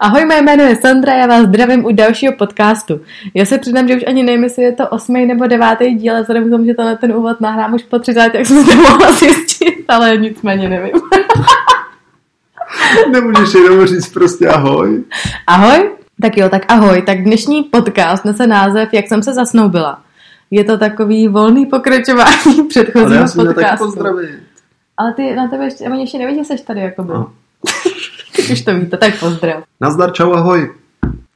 Ahoj, 0.00 0.24
mé 0.24 0.42
jméno 0.42 0.62
je 0.64 0.76
Sandra, 0.76 1.14
já 1.14 1.26
vás 1.26 1.46
zdravím 1.46 1.84
u 1.84 1.92
dalšího 1.92 2.32
podcastu. 2.32 3.00
Já 3.34 3.44
se 3.44 3.58
přidám, 3.58 3.88
že 3.88 3.96
už 3.96 4.04
ani 4.06 4.22
nevím, 4.22 4.44
jestli 4.44 4.62
je 4.62 4.72
to 4.72 4.88
osmý 4.88 5.26
nebo 5.26 5.46
devátý 5.46 5.94
díl, 5.94 6.12
ale 6.12 6.20
vzhledem 6.22 6.48
k 6.48 6.50
tomu, 6.50 6.64
že 6.64 6.74
tenhle 6.74 6.96
ten 6.96 7.12
úvod 7.12 7.40
nahrám 7.40 7.74
už 7.74 7.82
po 7.82 7.98
30, 7.98 8.20
jak 8.34 8.46
jsem 8.46 8.64
se 8.64 8.76
mohla 8.76 9.12
zjistit, 9.12 9.84
ale 9.88 10.16
nicméně 10.16 10.68
nevím. 10.68 10.92
Nemůžeš 13.12 13.54
jenom 13.54 13.86
říct 13.86 14.08
prostě 14.12 14.48
ahoj. 14.48 15.04
Ahoj? 15.46 15.90
Tak 16.22 16.36
jo, 16.36 16.48
tak 16.48 16.62
ahoj. 16.68 17.02
Tak 17.02 17.22
dnešní 17.24 17.62
podcast 17.62 18.24
nese 18.24 18.46
název 18.46 18.88
Jak 18.94 19.08
jsem 19.08 19.22
se 19.22 19.34
zasnoubila. 19.34 20.02
Je 20.50 20.64
to 20.64 20.78
takový 20.78 21.28
volný 21.28 21.66
pokračování 21.66 22.62
předchozího 22.68 23.06
Ale 23.06 23.16
já 23.16 23.26
podcastu. 23.36 23.54
taky 23.54 23.76
pozdravit. 23.78 24.30
Ale 24.96 25.12
ty 25.12 25.34
na 25.34 25.48
tebe 25.48 25.64
ještě, 25.64 25.84
oni 25.84 26.00
ještě 26.00 26.18
neví, 26.18 26.34
že 26.34 26.44
jsi 26.44 26.64
tady 26.64 26.80
jakoby. 26.80 27.12
No. 27.12 27.32
Teď 28.38 28.50
už 28.50 28.62
to 28.62 28.74
víte, 28.74 28.96
tak 28.96 29.20
pozdrav. 29.20 29.64
Nazdar, 29.80 30.12
čau, 30.12 30.32
ahoj. 30.32 30.74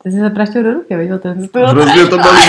Ty 0.03 0.12
jsi 0.12 0.19
se 0.19 0.31
praštil 0.31 0.62
do 0.62 0.72
ruky, 0.72 1.12
o 1.14 1.19
ten 1.19 1.48
Hrozně 1.67 2.06
to 2.06 2.19
bolí. 2.19 2.42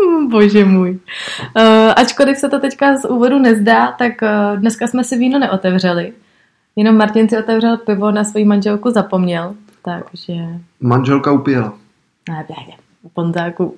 Hm, 0.00 0.28
Bože 0.30 0.64
můj. 0.64 0.90
Uh, 0.90 1.92
ačkoliv 1.96 2.38
se 2.38 2.48
to 2.48 2.60
teďka 2.60 2.96
z 2.96 3.04
úvodu 3.04 3.38
nezdá, 3.38 3.92
tak 3.92 4.12
uh, 4.22 4.60
dneska 4.60 4.86
jsme 4.86 5.04
si 5.04 5.16
víno 5.16 5.38
neotevřeli. 5.38 6.12
Jenom 6.76 6.96
Martin 6.96 7.28
si 7.28 7.38
otevřel 7.38 7.76
pivo, 7.76 8.10
na 8.10 8.24
svoji 8.24 8.44
manželku 8.44 8.90
zapomněl. 8.90 9.54
Takže... 9.84 10.34
Manželka 10.80 11.32
upíjela. 11.32 11.72
Ne, 12.28 12.46
bládě, 12.48 12.72
ponzáku. 13.14 13.76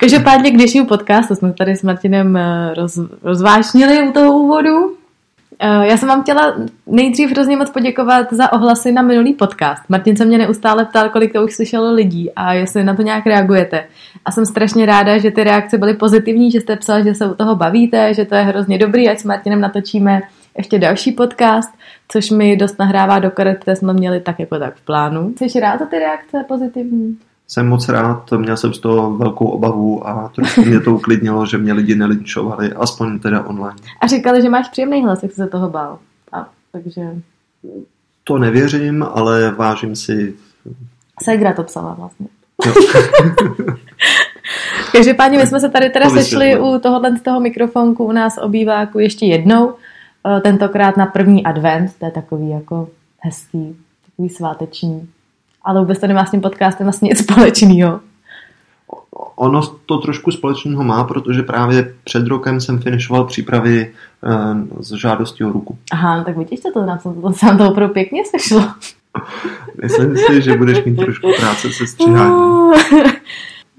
Každopádně 0.00 0.50
k 0.50 0.54
dnešnímu 0.54 0.86
podcastu 0.86 1.34
jsme 1.34 1.52
tady 1.52 1.76
s 1.76 1.82
Martinem 1.82 2.36
eh, 2.36 2.74
roz, 2.74 2.98
rozvášnili 3.22 4.08
u 4.08 4.12
toho 4.12 4.38
úvodu. 4.38 4.96
Eh, 5.64 5.86
Já 5.86 5.96
jsem 5.96 6.08
vám 6.08 6.22
chtěla 6.22 6.54
nejdřív 6.86 7.30
hrozně 7.30 7.56
moc 7.56 7.70
poděkovat 7.70 8.32
za 8.32 8.52
ohlasy 8.52 8.92
na 8.92 9.02
minulý 9.02 9.34
podcast. 9.34 9.82
Martin 9.88 10.16
se 10.16 10.24
mě 10.24 10.38
neustále 10.38 10.84
ptal, 10.84 11.08
kolik 11.08 11.32
to 11.32 11.44
už 11.44 11.54
slyšelo 11.54 11.92
lidí 11.92 12.30
a 12.36 12.52
jestli 12.52 12.84
na 12.84 12.94
to 12.94 13.02
nějak 13.02 13.26
reagujete. 13.26 13.84
A 14.24 14.30
jsem 14.30 14.46
strašně 14.46 14.86
ráda, 14.86 15.18
že 15.18 15.30
ty 15.30 15.44
reakce 15.44 15.78
byly 15.78 15.94
pozitivní, 15.94 16.50
že 16.50 16.60
jste 16.60 16.76
psal, 16.76 17.04
že 17.04 17.14
se 17.14 17.26
u 17.26 17.34
toho 17.34 17.56
bavíte, 17.56 18.14
že 18.14 18.24
to 18.24 18.34
je 18.34 18.42
hrozně 18.42 18.78
dobrý, 18.78 19.08
ať 19.08 19.18
s 19.18 19.24
Martinem 19.24 19.60
natočíme 19.60 20.20
ještě 20.58 20.78
další 20.78 21.12
podcast, 21.12 21.70
což 22.08 22.30
mi 22.30 22.56
dost 22.56 22.78
nahrává 22.78 23.18
do 23.18 23.30
karet, 23.30 23.58
které 23.58 23.76
jsme 23.76 23.92
měli 23.92 24.20
tak 24.20 24.40
jako 24.40 24.58
tak 24.58 24.74
v 24.74 24.84
plánu. 24.84 25.34
Jsi 25.38 25.60
rád 25.60 25.78
za 25.78 25.86
ty 25.86 25.98
reakce 25.98 26.44
pozitivní? 26.48 27.18
Jsem 27.48 27.68
moc 27.68 27.88
rád, 27.88 28.30
měl 28.36 28.56
jsem 28.56 28.74
z 28.74 28.78
toho 28.78 29.16
velkou 29.16 29.46
obavu 29.46 30.08
a 30.08 30.28
trošku 30.34 30.64
mě 30.64 30.80
to 30.80 30.94
uklidnilo, 30.94 31.46
že 31.46 31.58
mě 31.58 31.72
lidi 31.72 31.94
nelinčovali, 31.94 32.72
aspoň 32.72 33.18
teda 33.18 33.42
online. 33.42 33.76
A 34.00 34.06
říkali, 34.06 34.42
že 34.42 34.48
máš 34.48 34.68
příjemný 34.68 35.04
hlas, 35.04 35.22
jak 35.22 35.32
jsi 35.32 35.36
se 35.36 35.46
toho 35.46 35.70
bál. 35.70 35.98
A, 36.32 36.48
takže 36.72 37.00
To 38.24 38.38
nevěřím, 38.38 39.02
ale 39.02 39.50
vážím 39.50 39.96
si... 39.96 40.34
Segra 41.22 41.52
to 41.52 41.62
psala 41.62 41.94
vlastně. 41.94 42.26
Jo. 42.66 42.72
Každopádně 44.92 45.38
my 45.38 45.46
jsme 45.46 45.60
se 45.60 45.68
tady 45.68 45.90
teda 45.90 46.10
sešli 46.10 46.60
u 46.60 46.78
tohohle 46.78 47.16
z 47.16 47.22
toho 47.22 47.40
mikrofonku 47.40 48.04
u 48.04 48.12
nás 48.12 48.38
obýváku 48.38 48.98
ještě 48.98 49.26
jednou, 49.26 49.74
eh, 50.36 50.40
tentokrát 50.40 50.96
na 50.96 51.06
první 51.06 51.44
advent, 51.44 51.98
to 51.98 52.04
je 52.04 52.10
takový 52.10 52.50
jako 52.50 52.88
hezký, 53.18 53.76
takový 54.06 54.28
sváteční. 54.28 55.08
Ale 55.64 55.80
vůbec 55.80 55.98
to 55.98 56.06
nemá 56.06 56.26
s 56.26 56.30
tím 56.30 56.40
podcastem 56.40 56.86
vlastně 56.86 57.08
nic 57.08 57.18
společného. 57.18 58.00
Ono 59.36 59.62
to 59.86 59.98
trošku 59.98 60.30
společného 60.30 60.84
má, 60.84 61.04
protože 61.04 61.42
právě 61.42 61.94
před 62.04 62.26
rokem 62.26 62.60
jsem 62.60 62.78
finišoval 62.78 63.24
přípravy 63.24 63.92
eh, 64.24 64.82
s 64.82 64.92
žádostí 64.92 65.44
o 65.44 65.52
ruku. 65.52 65.78
Aha, 65.92 66.18
no 66.18 66.24
tak 66.24 66.36
vidíš, 66.36 66.60
to, 66.60 66.72
to, 66.72 66.86
nám 66.86 66.98
to, 66.98 67.12
to 67.12 67.32
se 67.32 67.46
nám 67.46 67.58
to 67.58 67.70
opravdu 67.70 67.94
pěkně 67.94 68.22
sešlo. 68.24 68.64
Myslím 69.82 70.16
si, 70.16 70.42
že 70.42 70.56
budeš 70.56 70.84
mít 70.84 70.96
trošku 70.96 71.32
práce 71.40 71.72
se 71.72 71.86
střiháním. 71.86 72.72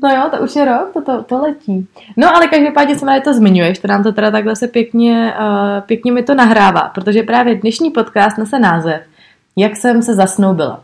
No 0.04 0.10
jo, 0.10 0.30
to 0.32 0.44
už 0.44 0.56
je 0.56 0.66
rok, 0.66 0.94
to, 0.94 1.02
to, 1.02 1.24
to 1.24 1.42
letí. 1.42 1.88
No 2.18 2.36
ale 2.36 2.48
každopádně 2.48 2.96
se 2.96 3.06
to 3.24 3.34
zmiňuješ, 3.34 3.80
to 3.80 3.88
nám 3.88 4.04
to 4.04 4.12
teda 4.12 4.32
takhle 4.32 4.56
se 4.56 4.68
pěkně, 4.68 5.34
uh, 5.40 5.82
pěkně 5.82 6.12
mi 6.12 6.24
to 6.24 6.36
nahrává, 6.36 6.82
protože 6.82 7.24
právě 7.24 7.56
dnešní 7.56 7.92
podcast 7.92 8.38
nese 8.38 8.60
název 8.60 9.02
Jak 9.58 9.76
jsem 9.76 10.02
se 10.02 10.16
zasnoubila. 10.16 10.84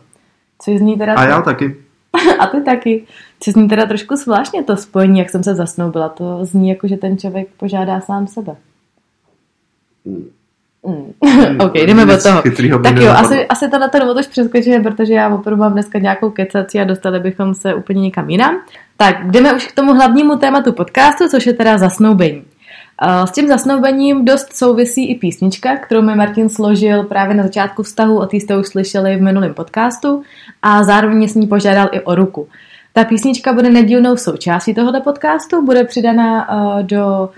Což 0.62 0.78
zní 0.78 0.98
teda... 0.98 1.14
A 1.14 1.24
já 1.24 1.42
taky. 1.42 1.76
A 2.38 2.46
ty 2.46 2.60
taky. 2.60 3.06
Což 3.40 3.54
zní 3.54 3.68
teda 3.68 3.86
trošku 3.86 4.16
zvláštně 4.16 4.62
to 4.62 4.76
spojení, 4.76 5.18
jak 5.18 5.30
jsem 5.30 5.42
se 5.42 5.54
zasnoubila. 5.54 6.08
To 6.08 6.44
zní 6.44 6.68
jako, 6.68 6.88
že 6.88 6.96
ten 6.96 7.18
člověk 7.18 7.48
požádá 7.56 8.00
sám 8.00 8.26
sebe. 8.26 8.56
Mm. 10.04 10.30
ok, 11.60 11.74
jdeme 11.74 12.04
Nic 12.04 12.22
toho. 12.22 12.42
Tak 12.82 12.96
jo, 12.96 13.10
asi, 13.10 13.46
asi 13.46 13.68
to 13.68 13.78
na 13.78 13.88
ten 13.88 14.02
už 14.18 14.26
přeskočíme, 14.26 14.80
protože 14.80 15.14
já 15.14 15.34
opravdu 15.34 15.60
mám 15.60 15.72
dneska 15.72 15.98
nějakou 15.98 16.30
kecaci 16.30 16.80
a 16.80 16.84
dostali 16.84 17.20
bychom 17.20 17.54
se 17.54 17.74
úplně 17.74 18.00
někam 18.00 18.30
jinam. 18.30 18.60
Tak, 18.96 19.30
jdeme 19.30 19.54
už 19.54 19.66
k 19.66 19.74
tomu 19.74 19.94
hlavnímu 19.94 20.36
tématu 20.36 20.72
podcastu, 20.72 21.28
což 21.28 21.46
je 21.46 21.52
teda 21.52 21.78
zasnoubení. 21.78 22.44
Eh, 23.02 23.26
S 23.26 23.30
tím 23.30 23.48
zasnoubením 23.48 24.24
dost 24.24 24.56
souvisí 24.56 25.10
i 25.10 25.14
písnička, 25.14 25.76
kterou 25.76 26.02
mi 26.02 26.14
Martin 26.14 26.48
složil 26.48 27.02
právě 27.02 27.34
na 27.34 27.42
začátku 27.42 27.82
vztahu, 27.82 28.18
o 28.18 28.26
té 28.26 28.36
jste 28.36 28.56
už 28.56 28.66
slyšeli 28.66 29.16
v 29.16 29.22
minulém 29.22 29.54
podcastu 29.54 30.22
a 30.62 30.82
zároveň 30.82 31.28
s 31.28 31.34
ní 31.34 31.46
požádal 31.46 31.88
i 31.92 32.00
o 32.00 32.14
ruku. 32.14 32.48
Ta 32.92 33.04
písnička 33.04 33.52
bude 33.52 33.70
nedílnou 33.70 34.16
součástí 34.16 34.74
tohoto 34.74 35.00
podcastu, 35.00 35.64
bude 35.64 35.84
přidaná 35.84 36.48
eh, 36.50 36.82
do 36.82 37.30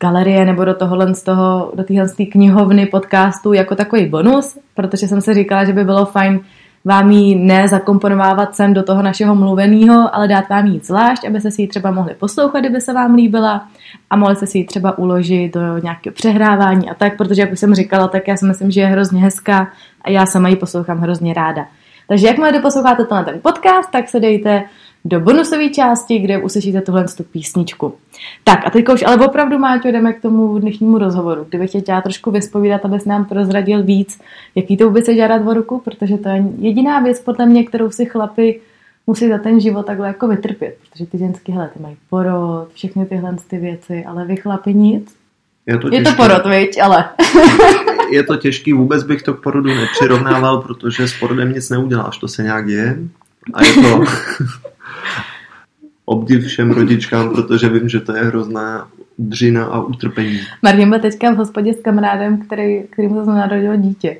galerie 0.00 0.44
nebo 0.44 0.64
do 0.64 0.74
tohohle 0.74 1.14
z 1.14 1.22
toho, 1.22 1.72
do 1.74 1.84
téhle 1.84 2.08
knihovny 2.32 2.86
podcastu 2.86 3.52
jako 3.52 3.74
takový 3.76 4.06
bonus, 4.06 4.58
protože 4.74 5.08
jsem 5.08 5.20
si 5.20 5.34
říkala, 5.34 5.64
že 5.64 5.72
by 5.72 5.84
bylo 5.84 6.06
fajn 6.06 6.40
vám 6.84 7.10
ji 7.10 7.34
nezakomponovávat 7.34 8.56
sem 8.56 8.74
do 8.74 8.82
toho 8.82 9.02
našeho 9.02 9.34
mluveného, 9.34 10.14
ale 10.14 10.28
dát 10.28 10.48
vám 10.48 10.66
ji 10.66 10.80
zvlášť, 10.82 11.26
abyste 11.26 11.50
si 11.50 11.62
ji 11.62 11.68
třeba 11.68 11.90
mohli 11.90 12.14
poslouchat, 12.14 12.60
kdyby 12.60 12.80
se 12.80 12.92
vám 12.92 13.14
líbila 13.14 13.68
a 14.10 14.16
mohli 14.16 14.36
jste 14.36 14.46
si 14.46 14.58
ji 14.58 14.64
třeba 14.64 14.98
uložit 14.98 15.54
do 15.54 15.78
nějakého 15.78 16.14
přehrávání 16.14 16.90
a 16.90 16.94
tak, 16.94 17.16
protože 17.16 17.42
jak 17.42 17.52
už 17.52 17.60
jsem 17.60 17.74
říkala, 17.74 18.08
tak 18.08 18.28
já 18.28 18.36
si 18.36 18.46
myslím, 18.46 18.70
že 18.70 18.80
je 18.80 18.86
hrozně 18.86 19.20
hezká 19.20 19.68
a 20.02 20.10
já 20.10 20.26
sama 20.26 20.48
ji 20.48 20.56
poslouchám 20.56 20.98
hrozně 20.98 21.34
ráda. 21.34 21.66
Takže 22.08 22.26
jakmile 22.26 22.52
doposloucháte 22.52 23.04
tenhle 23.04 23.24
ten 23.24 23.40
podcast, 23.42 23.90
tak 23.90 24.08
se 24.08 24.20
dejte 24.20 24.64
do 25.04 25.20
bonusové 25.20 25.68
části, 25.68 26.18
kde 26.18 26.38
uslyšíte 26.38 26.80
tuhle 26.80 27.04
tu 27.16 27.22
písničku. 27.22 27.94
Tak 28.44 28.66
a 28.66 28.70
teďka 28.70 28.92
už 28.92 29.02
ale 29.06 29.26
opravdu, 29.26 29.58
Máťo, 29.58 29.88
jdeme 29.88 30.12
k 30.12 30.22
tomu 30.22 30.58
dnešnímu 30.58 30.98
rozhovoru. 30.98 31.46
Kdybych 31.48 31.70
tě 31.70 31.80
chtěla 31.80 32.00
trošku 32.00 32.30
vyspovídat, 32.30 32.84
abys 32.84 33.04
nám 33.04 33.24
prozradil 33.24 33.82
víc, 33.82 34.20
jaký 34.54 34.76
to 34.76 34.84
vůbec 34.84 35.08
je 35.08 35.16
žádat 35.16 35.46
o 35.46 35.54
ruku, 35.54 35.82
protože 35.84 36.18
to 36.18 36.28
je 36.28 36.44
jediná 36.58 37.00
věc 37.00 37.20
podle 37.20 37.46
mě, 37.46 37.64
kterou 37.64 37.90
si 37.90 38.06
chlapi 38.06 38.60
musí 39.06 39.28
za 39.28 39.38
ten 39.38 39.60
život 39.60 39.86
takhle 39.86 40.06
jako 40.06 40.28
vytrpět, 40.28 40.76
protože 40.90 41.06
ty 41.06 41.18
ženský, 41.18 41.52
hele, 41.52 41.70
ty 41.74 41.82
mají 41.82 41.96
porod, 42.10 42.68
všechny 42.74 43.06
tyhle 43.06 43.36
ty 43.48 43.58
věci, 43.58 44.04
ale 44.04 44.24
vy 44.24 44.36
chlapi 44.36 44.74
nic. 44.74 45.14
Je 45.66 45.78
to, 45.78 45.88
Je 45.88 46.02
to 46.02 46.12
porod, 46.12 46.46
viď, 46.46 46.80
ale. 46.82 47.04
Je 48.10 48.22
to 48.22 48.36
těžký, 48.36 48.72
vůbec 48.72 49.02
bych 49.02 49.22
to 49.22 49.34
k 49.34 49.42
porodu 49.42 49.74
nepřirovnával, 49.74 50.62
protože 50.62 51.08
s 51.08 51.18
porodem 51.20 51.52
nic 51.52 51.70
neuděláš, 51.70 52.18
to 52.18 52.28
se 52.28 52.42
nějak 52.42 52.66
děje. 52.66 52.98
A 53.54 53.64
je 53.64 53.72
to 53.72 54.04
obdiv 56.04 56.46
všem 56.46 56.70
rodičkám, 56.70 57.30
protože 57.30 57.68
vím, 57.68 57.88
že 57.88 58.00
to 58.00 58.16
je 58.16 58.22
hrozná 58.22 58.88
dřina 59.18 59.64
a 59.64 59.80
utrpení. 59.80 60.38
Martin 60.62 60.90
byl 60.90 60.98
teďka 60.98 61.30
v 61.30 61.36
hospodě 61.36 61.74
s 61.74 61.80
kamarádem, 61.80 62.38
který, 62.38 62.82
kterým 62.90 63.24
se 63.24 63.30
narodilo 63.30 63.76
dítě. 63.76 64.16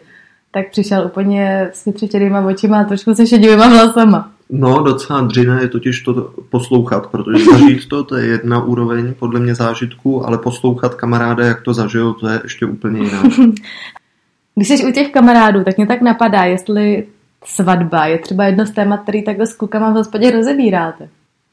Tak 0.51 0.71
přišel 0.71 1.07
úplně 1.07 1.71
s 1.73 1.85
vytřeštěnýma 1.85 2.41
očima 2.41 2.81
a 2.81 2.85
trošku 2.85 3.15
se 3.15 3.27
šedivýma 3.27 3.69
vlasama. 3.69 4.31
No, 4.51 4.83
docela 4.83 5.21
dřina 5.21 5.61
je 5.61 5.69
totiž 5.69 6.01
to 6.01 6.33
poslouchat, 6.51 7.07
protože 7.07 7.45
zažít 7.53 7.89
to, 7.89 8.05
to 8.05 8.17
je 8.17 8.27
jedna 8.27 8.65
úroveň 8.65 9.15
podle 9.19 9.41
mě 9.41 9.55
zážitku, 9.55 10.27
ale 10.27 10.39
poslouchat 10.39 10.95
kamaráda, 10.95 11.47
jak 11.47 11.63
to 11.63 11.75
zažil, 11.75 12.13
to 12.13 12.29
je 12.29 12.41
ještě 12.43 12.67
úplně 12.67 13.01
jiná. 13.01 13.23
Když 14.55 14.69
jsi 14.69 14.85
u 14.85 14.93
těch 14.93 15.11
kamarádů, 15.11 15.65
tak 15.65 15.77
mě 15.77 15.87
tak 15.87 16.03
napadá, 16.03 16.45
jestli 16.45 17.07
svatba 17.45 18.07
je 18.07 18.19
třeba 18.19 18.45
jedno 18.45 18.67
z 18.67 18.71
témat, 18.71 19.01
který 19.03 19.23
takhle 19.25 19.47
s 19.47 19.55
klukama 19.57 19.91
v 19.91 19.95
hospodě 19.95 20.31
rozebíráte. 20.31 21.09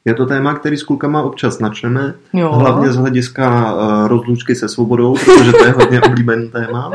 Je 0.06 0.14
to 0.14 0.26
téma, 0.26 0.54
který 0.54 0.78
s 0.78 0.84
klukama 0.84 1.22
občas 1.22 1.60
načneme, 1.60 2.14
Jo. 2.34 2.52
hlavně 2.52 2.92
z 2.92 2.96
hlediska 2.96 3.74
uh, 3.74 4.08
rozlučky 4.08 4.56
se 4.56 4.70
svobodou, 4.70 5.14
protože 5.14 5.52
to 5.52 5.66
je 5.66 5.72
hodně 5.72 6.02
oblíbený 6.02 6.50
téma. 6.50 6.92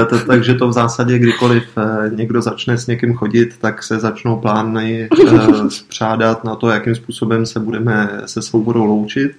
Eh, 0.00 0.04
to- 0.04 0.18
Takže 0.26 0.54
to 0.54 0.68
v 0.68 0.72
zásadě, 0.72 1.18
kdykoliv 1.18 1.64
eh, 1.78 2.10
někdo 2.14 2.42
začne 2.42 2.78
s 2.78 2.86
někým 2.86 3.14
chodit, 3.14 3.58
tak 3.60 3.82
se 3.82 3.98
začnou 3.98 4.36
plány 4.36 5.08
eh, 5.26 5.70
spřádat 5.70 6.44
na 6.44 6.56
to, 6.56 6.68
jakým 6.68 6.94
způsobem 6.94 7.46
se 7.46 7.60
budeme 7.60 8.10
se 8.26 8.42
svobodou 8.42 8.84
loučit. 8.84 9.32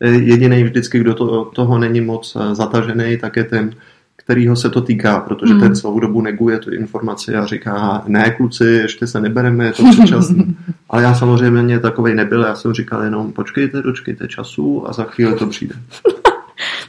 Eh, 0.00 0.08
Jediný 0.08 0.62
vždycky, 0.64 0.98
kdo 0.98 1.14
to, 1.14 1.44
toho 1.44 1.78
není 1.78 2.00
moc 2.00 2.36
eh, 2.40 2.54
zatažený, 2.54 3.16
tak 3.16 3.36
je 3.36 3.44
ten, 3.44 3.70
kterýho 4.26 4.56
se 4.56 4.70
to 4.70 4.80
týká, 4.80 5.20
protože 5.20 5.52
Hmm. 5.52 5.62
ten 5.62 5.76
celou 5.76 6.00
dobu 6.00 6.22
neguje 6.22 6.58
tu 6.58 6.70
informaci 6.70 7.34
a 7.34 7.46
říká, 7.46 8.02
ne 8.06 8.30
kluci, 8.30 8.64
ještě 8.64 9.06
se 9.06 9.20
nebereme, 9.20 9.64
je 9.64 9.72
to 9.72 9.82
předčasný. 9.90 10.56
Ale 10.90 11.02
já 11.02 11.14
samozřejmě 11.14 11.80
takovej 11.80 12.14
nebyl, 12.14 12.42
já 12.44 12.54
jsem 12.54 12.72
říkal 12.72 13.02
jenom 13.02 13.32
počkejte, 13.32 13.82
dočkejte 13.82 14.28
času 14.28 14.88
a 14.88 14.92
za 14.92 15.04
chvíli 15.04 15.34
to 15.34 15.46
přijde. 15.46 15.74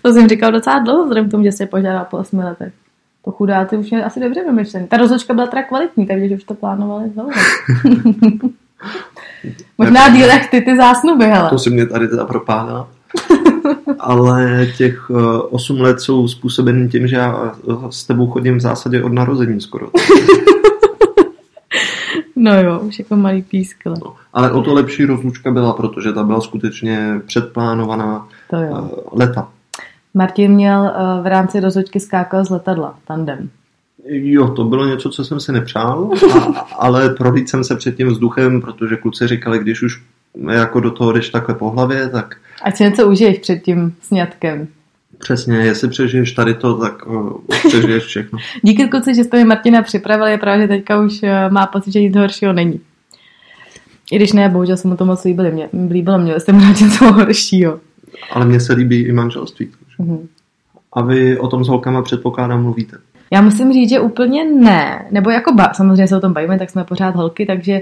To 0.02 0.14
jsem 0.14 0.28
říkal 0.28 0.52
docela 0.52 0.80
dlouho, 0.80 1.04
vzhledem 1.04 1.28
k 1.28 1.32
tomu, 1.32 1.44
že 1.44 1.52
se 1.52 1.66
požádal 1.66 2.06
po 2.10 2.18
8 2.18 2.40
letech. 2.40 2.74
To 3.26 3.32
chudáci 3.32 3.78
už 3.78 3.90
měli 3.90 4.06
asi 4.06 4.20
dobře 4.20 4.44
vymyšlený. 4.44 4.88
Ta 4.88 4.98
rozložka 4.98 5.34
byla 5.34 5.48
teda 5.48 5.64
kvalitní, 5.64 6.06
takže 6.08 6.36
už 6.36 6.44
to 6.44 6.54
plánovali 6.54 7.10
dlouho. 7.10 7.32
Možná 9.78 10.10
díl 10.10 10.28
jak 10.28 10.50
ty, 10.50 10.62
ty 10.62 10.78
zásnuby, 10.78 11.26
hele. 11.26 11.50
To 11.50 11.60
si 11.60 11.70
mě 11.70 11.86
tady 11.86 12.08
teda 12.08 12.26
propádá. 12.26 12.88
Ale 14.00 14.68
těch 14.78 15.10
8 15.50 15.82
let 15.82 16.02
jsou 16.02 16.28
způsobeny 16.28 16.90
tím, 16.90 17.08
že 17.08 17.16
já 17.16 17.54
eh, 17.70 17.74
s 17.90 18.04
tebou 18.04 18.28
chodím 18.28 18.58
v 18.58 18.62
zásadě 18.62 19.04
od 19.04 19.14
narození 19.14 19.62
skoro. 19.62 19.88
No 22.40 22.62
jo, 22.62 22.80
už 22.80 23.00
jako 23.00 23.16
malý 23.16 23.42
pískle. 23.42 23.94
No. 24.06 24.14
Ale 24.34 24.52
o 24.52 24.62
to 24.62 24.74
lepší 24.74 25.06
rozlučka 25.06 25.52
byla, 25.52 25.74
protože 25.74 26.14
ta 26.14 26.24
byla 26.24 26.42
skutečně 26.42 27.22
předplánovaná 27.26 28.28
To 28.50 28.56
jo. 28.56 28.90
eh, 28.92 29.02
leta. 29.12 29.50
Martin 30.14 30.52
měl 30.52 30.86
eh, 30.86 31.22
v 31.22 31.26
rámci 31.26 31.60
rozhoďky 31.60 32.00
skákal 32.00 32.46
z 32.46 32.50
letadla, 32.50 32.96
tandem. 33.08 33.50
Jo, 34.10 34.48
to 34.48 34.64
bylo 34.64 34.86
něco, 34.86 35.10
co 35.10 35.24
jsem 35.26 35.40
si 35.40 35.52
nepřál, 35.52 36.10
a, 36.36 36.40
ale 36.80 37.10
prolít 37.10 37.50
jsem 37.50 37.64
se 37.64 37.76
před 37.76 37.98
tím 37.98 38.08
vzduchem, 38.08 38.62
protože 38.62 38.96
kluci 38.96 39.28
říkali, 39.28 39.60
když 39.60 39.82
už 39.84 40.02
jako 40.52 40.80
do 40.80 40.92
toho 40.92 41.12
jdeš 41.12 41.30
takhle 41.30 41.56
po 41.56 41.70
hlavě, 41.70 42.10
tak 42.10 42.36
Ať 42.64 42.78
si 42.78 42.84
něco 42.84 43.08
užiješ 43.08 43.38
před 43.40 43.58
tím 43.64 43.96
sňatkem. 44.02 44.68
přesně, 45.20 45.58
jestli 45.58 45.88
přežiješ 45.90 46.32
tady 46.32 46.54
to, 46.54 46.78
tak 46.78 47.08
uh, 47.08 47.34
přežiješ 47.68 48.04
všechno. 48.04 48.40
Díky 48.62 48.88
kluci, 48.88 49.16
že 49.16 49.24
jste 49.24 49.38
mi 49.38 49.44
Martina 49.46 49.82
připravili, 49.82 50.32
je 50.32 50.38
pravda, 50.38 50.62
že 50.62 50.68
teďka 50.68 51.00
už 51.00 51.20
eh, 51.24 51.50
má 51.50 51.66
pocit, 51.68 51.92
že 51.92 52.02
nic 52.02 52.16
horšího 52.16 52.54
není. 52.54 52.80
I 54.12 54.16
když 54.16 54.34
ne, 54.34 54.50
bohužel 54.50 54.78
se 54.78 54.88
mu 54.88 54.96
to 54.96 55.06
moc 55.06 55.24
líbilo. 55.24 55.52
Mě, 55.52 55.70
líbilo 55.92 56.18
mě, 56.18 56.40
jste 56.40 56.52
mu 56.54 56.60
rád 56.60 56.80
něco 56.82 57.06
horšího. 57.14 57.80
Ale 58.32 58.46
mně 58.46 58.60
se 58.60 58.74
líbí 58.74 59.02
i 59.02 59.12
manželství. 59.12 59.66
Takže. 59.66 60.12
Mhm. 60.12 60.28
A 60.94 61.02
vy 61.02 61.38
o 61.38 61.48
tom 61.48 61.64
s 61.64 61.68
holkama 61.68 62.02
předpokládám 62.02 62.64
mluvíte. 62.64 62.98
Já 63.32 63.42
musím 63.42 63.74
říct, 63.74 63.90
že 63.90 64.00
úplně 64.00 64.46
ne. 64.46 65.08
Nebo 65.12 65.30
jako 65.30 65.54
ba, 65.54 65.74
samozřejmě 65.74 66.08
se 66.08 66.18
o 66.18 66.20
tom 66.20 66.34
bavíme, 66.34 66.60
tak 66.60 66.70
jsme 66.70 66.84
pořád 66.84 67.16
holky, 67.16 67.46
takže, 67.46 67.82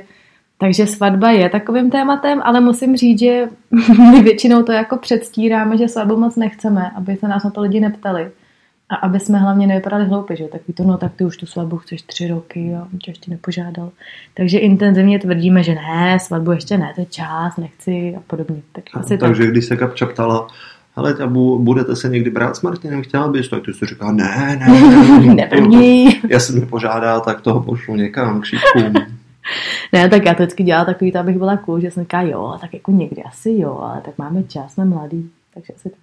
takže 0.58 0.88
svatba 0.88 1.32
je 1.32 1.50
takovým 1.50 1.92
tématem, 1.92 2.42
ale 2.44 2.60
musím 2.60 2.98
říct, 2.98 3.20
že 3.20 3.50
my 4.12 4.22
většinou 4.22 4.64
to 4.64 4.72
jako 4.72 4.98
předstíráme, 4.98 5.78
že 5.78 5.88
svatbu 5.88 6.18
moc 6.18 6.36
nechceme, 6.36 6.92
aby 6.96 7.16
se 7.16 7.28
nás 7.28 7.44
na 7.44 7.50
to 7.50 7.62
lidi 7.62 7.80
neptali. 7.80 8.32
A 8.90 8.96
aby 8.96 9.20
jsme 9.20 9.38
hlavně 9.38 9.68
nevypadali 9.68 10.06
hloupě, 10.06 10.36
že 10.36 10.44
takový 10.44 10.74
to, 10.74 10.84
no 10.84 10.98
tak 10.98 11.12
ty 11.16 11.26
už 11.26 11.38
tu 11.38 11.46
svatbu 11.46 11.78
chceš 11.78 12.02
tři 12.02 12.28
roky 12.28 12.76
a 12.76 12.88
on 12.94 13.00
tě 13.00 13.12
ještě 13.12 13.32
nepožádal. 13.32 13.92
Takže 14.34 14.58
intenzivně 14.58 15.20
tvrdíme, 15.20 15.64
že 15.64 15.76
ne, 15.76 16.20
svatbu 16.20 16.52
ještě 16.52 16.78
ne, 16.78 16.92
to 16.96 17.02
je 17.02 17.06
čas, 17.06 17.58
nechci 17.58 18.16
a 18.18 18.22
podobně. 18.28 18.62
Tak 18.72 18.84
asi 18.94 19.18
Takže 19.18 19.44
tak. 19.44 19.52
když 19.52 19.66
se 19.66 19.78
Kapča 19.78 20.06
ptala, 20.06 20.48
hele, 20.96 21.14
Ťabu, 21.14 21.60
budete 21.60 21.96
se 21.96 22.10
někdy 22.10 22.30
brát 22.30 22.56
s 22.56 22.62
Martinem, 22.62 23.02
chtěla 23.02 23.28
bys, 23.28 23.50
tak 23.50 23.66
ty 23.66 23.74
jsi 23.74 23.86
říká, 23.86 24.12
ne, 24.12 24.58
ne, 24.60 24.82
ne, 24.82 25.34
Neprvní. 25.36 26.10
Jestli 26.30 26.56
mě 26.56 26.66
požádá, 26.66 27.20
tak 27.20 27.42
toho 27.42 27.62
pošlu 27.62 27.96
někam 27.96 28.42
k 28.42 28.46
šípkům. 28.46 28.94
Ne, 28.94 29.08
tak 30.10 30.26
já 30.26 30.34
to 30.34 30.44
vždycky 30.44 30.64
dělala 30.64 30.86
takový, 30.86 31.12
to, 31.12 31.20
abych 31.20 31.38
byla 31.38 31.58
cool, 31.58 31.80
že 31.80 31.92
jsem 31.92 32.04
říkala, 32.04 32.24
jo, 32.24 32.58
tak 32.62 32.74
jako 32.74 32.92
někdy 32.92 33.24
asi 33.24 33.52
jo, 33.58 33.80
ale 33.82 34.02
tak 34.06 34.18
máme 34.18 34.44
čas, 34.44 34.74
jsme 34.74 34.86
mladí, 34.86 35.30
takže 35.54 35.74
asi 35.74 35.90
tak. 35.90 36.00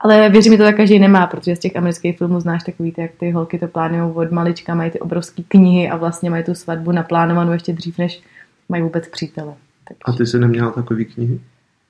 Ale 0.00 0.30
věřím 0.30 0.52
mi 0.52 0.58
to 0.58 0.64
tak 0.64 0.76
každý 0.76 0.98
nemá, 0.98 1.26
protože 1.26 1.56
z 1.56 1.58
těch 1.58 1.76
amerických 1.76 2.18
filmů 2.18 2.40
znáš 2.40 2.64
takový, 2.64 2.92
ty, 2.92 3.00
jak 3.00 3.10
ty 3.12 3.30
holky 3.30 3.58
to 3.58 3.68
plánují 3.68 4.12
od 4.14 4.30
malička, 4.30 4.74
mají 4.74 4.90
ty 4.90 5.00
obrovské 5.00 5.42
knihy 5.48 5.88
a 5.88 5.96
vlastně 5.96 6.30
mají 6.30 6.44
tu 6.44 6.54
svatbu 6.54 6.92
naplánovanou 6.92 7.52
ještě 7.52 7.72
dřív, 7.72 7.98
než 7.98 8.22
mají 8.68 8.82
vůbec 8.82 9.08
přítele. 9.08 9.54
Tak 9.88 9.96
A 10.04 10.12
ty 10.12 10.26
jsi 10.26 10.38
neměla 10.38 10.70
takový 10.70 11.04
knihy? 11.04 11.40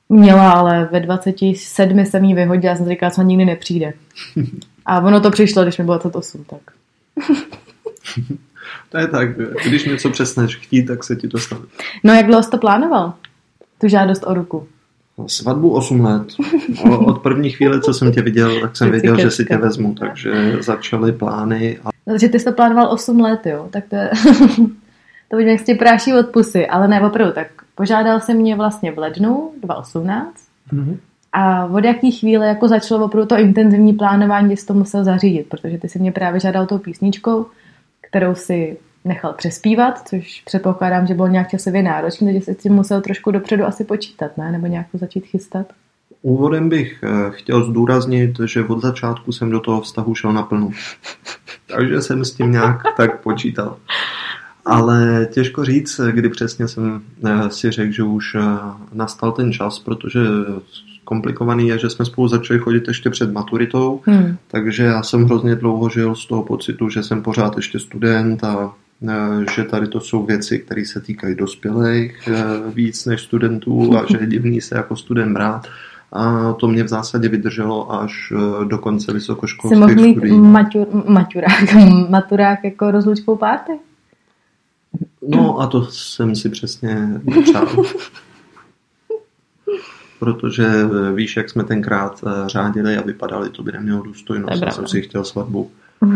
Měla, 0.08 0.52
ale 0.52 0.88
ve 0.92 1.00
27 1.00 2.04
jsem 2.04 2.24
jí 2.24 2.34
vyhodila, 2.34 2.76
jsem 2.76 2.88
říkala, 2.88 3.10
co 3.10 3.22
nikdy 3.22 3.44
nepřijde. 3.44 3.92
A 4.86 5.00
ono 5.00 5.20
to 5.20 5.30
přišlo, 5.30 5.62
když 5.62 5.78
mi 5.78 5.84
bylo 5.84 5.98
28, 5.98 6.44
tak. 6.44 6.60
To 8.88 8.98
je 8.98 9.06
tak, 9.06 9.28
když 9.66 9.84
něco 9.84 10.10
přesneš 10.10 10.56
chtít, 10.56 10.84
tak 10.84 11.04
se 11.04 11.16
ti 11.16 11.28
to 11.28 11.38
stane. 11.38 11.62
No 12.04 12.14
jak 12.14 12.26
dlouho 12.26 12.42
jsi 12.42 12.50
to 12.50 12.58
plánoval? 12.58 13.12
Tu 13.80 13.88
žádost 13.88 14.24
o 14.26 14.34
ruku. 14.34 14.66
Svatbu 15.26 15.70
8 15.70 16.00
let. 16.00 16.26
Od 16.84 17.22
první 17.22 17.50
chvíle, 17.50 17.80
co 17.80 17.94
jsem 17.94 18.12
tě 18.12 18.22
viděl, 18.22 18.60
tak 18.60 18.76
jsem 18.76 18.90
věděl, 18.90 19.20
že 19.20 19.30
si 19.30 19.44
tě 19.44 19.56
vezmu, 19.56 19.94
takže 19.94 20.56
začaly 20.60 21.12
plány 21.12 21.78
a 21.84 21.90
No, 22.06 22.12
Takže 22.12 22.28
ty 22.28 22.38
jsi 22.38 22.44
to 22.44 22.52
plánoval 22.52 22.92
8 22.92 23.20
let, 23.20 23.46
jo? 23.46 23.68
Tak 23.70 23.84
to 23.90 23.96
je... 23.96 24.10
to 25.30 25.36
už 25.36 25.44
jak 25.44 25.62
ti 25.62 25.74
práší 25.74 26.14
od 26.14 26.26
pusy, 26.26 26.66
ale 26.66 26.88
ne 26.88 27.00
opravdu. 27.00 27.32
Tak 27.32 27.46
požádal 27.74 28.20
se 28.20 28.34
mě 28.34 28.56
vlastně 28.56 28.92
v 28.92 28.98
lednu 28.98 29.50
2018 29.62 30.46
a 31.32 31.64
od 31.64 31.84
jaký 31.84 32.10
chvíle 32.10 32.46
jako 32.46 32.68
začalo 32.68 33.04
opravdu 33.04 33.28
to 33.28 33.38
intenzivní 33.38 33.92
plánování, 33.92 34.50
že 34.50 34.56
jsi 34.56 34.66
to 34.66 34.74
musel 34.74 35.04
zařídit, 35.04 35.46
protože 35.48 35.78
ty 35.78 35.88
si 35.88 35.98
mě 35.98 36.12
právě 36.12 36.40
žádal 36.40 36.66
tou 36.66 36.78
písničkou, 36.78 37.46
kterou 38.16 38.34
si 38.34 38.76
nechal 39.04 39.32
přespívat, 39.32 40.08
což 40.08 40.42
předpokládám, 40.46 41.06
že 41.06 41.14
bylo 41.14 41.28
nějak 41.28 41.48
časově 41.48 41.82
náročné, 41.82 42.26
takže 42.26 42.40
jsi 42.40 42.56
si 42.60 42.70
musel 42.70 43.00
trošku 43.00 43.30
dopředu 43.30 43.64
asi 43.64 43.84
počítat, 43.84 44.36
ne? 44.36 44.52
Nebo 44.52 44.66
nějak 44.66 44.86
to 44.92 44.98
začít 44.98 45.26
chystat. 45.26 45.66
Úvodem 46.22 46.68
bych 46.68 47.04
eh, 47.04 47.30
chtěl 47.30 47.64
zdůraznit, 47.64 48.30
že 48.44 48.64
od 48.64 48.82
začátku 48.82 49.32
jsem 49.32 49.50
do 49.50 49.60
toho 49.60 49.80
vztahu 49.80 50.14
šel 50.14 50.32
naplno. 50.32 50.70
Takže 51.76 52.02
jsem 52.02 52.24
s 52.24 52.32
tím 52.32 52.52
nějak 52.52 52.82
tak 52.96 53.20
počítal. 53.20 53.76
Ale 54.68 55.28
těžko 55.32 55.64
říct, 55.64 56.00
kdy 56.10 56.28
přesně 56.28 56.68
jsem 56.68 57.00
eh, 57.24 57.50
si 57.50 57.70
řekl, 57.70 57.92
že 57.92 58.02
už 58.02 58.34
eh, 58.34 58.40
nastal 58.92 59.32
ten 59.32 59.52
čas, 59.52 59.78
protože 59.78 60.20
komplikovaný 61.04 61.68
je, 61.68 61.78
že 61.78 61.90
jsme 61.90 62.04
spolu 62.04 62.28
začali 62.28 62.58
chodit 62.60 62.88
ještě 62.88 63.10
před 63.10 63.32
maturitou, 63.32 64.00
Hmm. 64.06 64.36
takže 64.50 64.84
já 64.84 65.02
jsem 65.02 65.24
hrozně 65.24 65.54
dlouho 65.54 65.88
žil 65.88 66.14
z 66.14 66.26
toho 66.26 66.42
pocitu, 66.42 66.88
že 66.88 67.02
jsem 67.02 67.22
pořád 67.22 67.56
ještě 67.56 67.78
student 67.78 68.44
a 68.44 68.72
eh, 69.08 69.44
že 69.56 69.64
tady 69.64 69.86
to 69.86 70.00
jsou 70.00 70.26
věci, 70.26 70.58
které 70.58 70.84
se 70.84 71.00
týkají 71.00 71.34
dospělých 71.34 72.28
víc 72.74 73.06
než 73.06 73.20
studentů 73.20 73.96
a 73.98 74.04
že 74.10 74.18
je 74.20 74.26
divný 74.26 74.60
se 74.60 74.76
jako 74.76 74.96
student 74.96 75.32
brát. 75.32 75.66
A 76.12 76.52
to 76.52 76.68
mě 76.68 76.84
v 76.84 76.88
zásadě 76.88 77.28
vydrželo 77.28 78.00
až 78.00 78.32
do 78.64 78.78
konce 78.78 79.04
Jsi 79.04 79.10
mohl 79.10 79.14
vysokoškolských 79.14 79.96
mít 79.96 80.12
studií. 80.12 80.38
maťurák, 81.08 81.74
maturák 82.10 82.58
jako 82.64 82.90
rozlučkou 82.90 83.36
párty? 83.36 83.72
No 85.28 85.60
a 85.60 85.66
to 85.66 85.84
jsem 85.84 86.36
si 86.36 86.48
přesně 86.48 87.20
přál. 87.42 87.66
Protože 90.18 90.66
eh, 90.66 91.12
víš, 91.12 91.36
jak 91.36 91.50
jsme 91.50 91.64
tenkrát 91.64 92.24
eh, 92.26 92.48
řádili 92.48 92.96
a 92.96 93.02
vypadali, 93.02 93.50
to 93.50 93.62
by 93.62 93.72
nemělo 93.72 94.02
důstojnost. 94.02 94.62
Já 94.62 94.70
jsem 94.70 94.86
si 94.86 95.02
chtěl 95.02 95.24
svatbu 95.24 95.70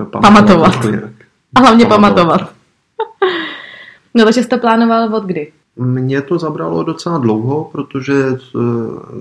eh, 0.00 0.04
Pamatovat. 0.04 0.84
jako. 0.84 1.08
A 1.54 1.60
hlavně 1.60 1.86
Pamatovat. 1.86 2.26
pamatovat. 2.26 2.56
No 4.14 4.24
takže 4.24 4.42
jsi 4.42 4.48
to 4.48 4.58
plánoval 4.58 5.14
od 5.14 5.24
kdy? 5.24 5.52
Mě 5.76 6.22
to 6.22 6.38
zabralo 6.38 6.82
docela 6.82 7.18
dlouho, 7.18 7.68
protože 7.72 8.14
eh, 8.14 8.38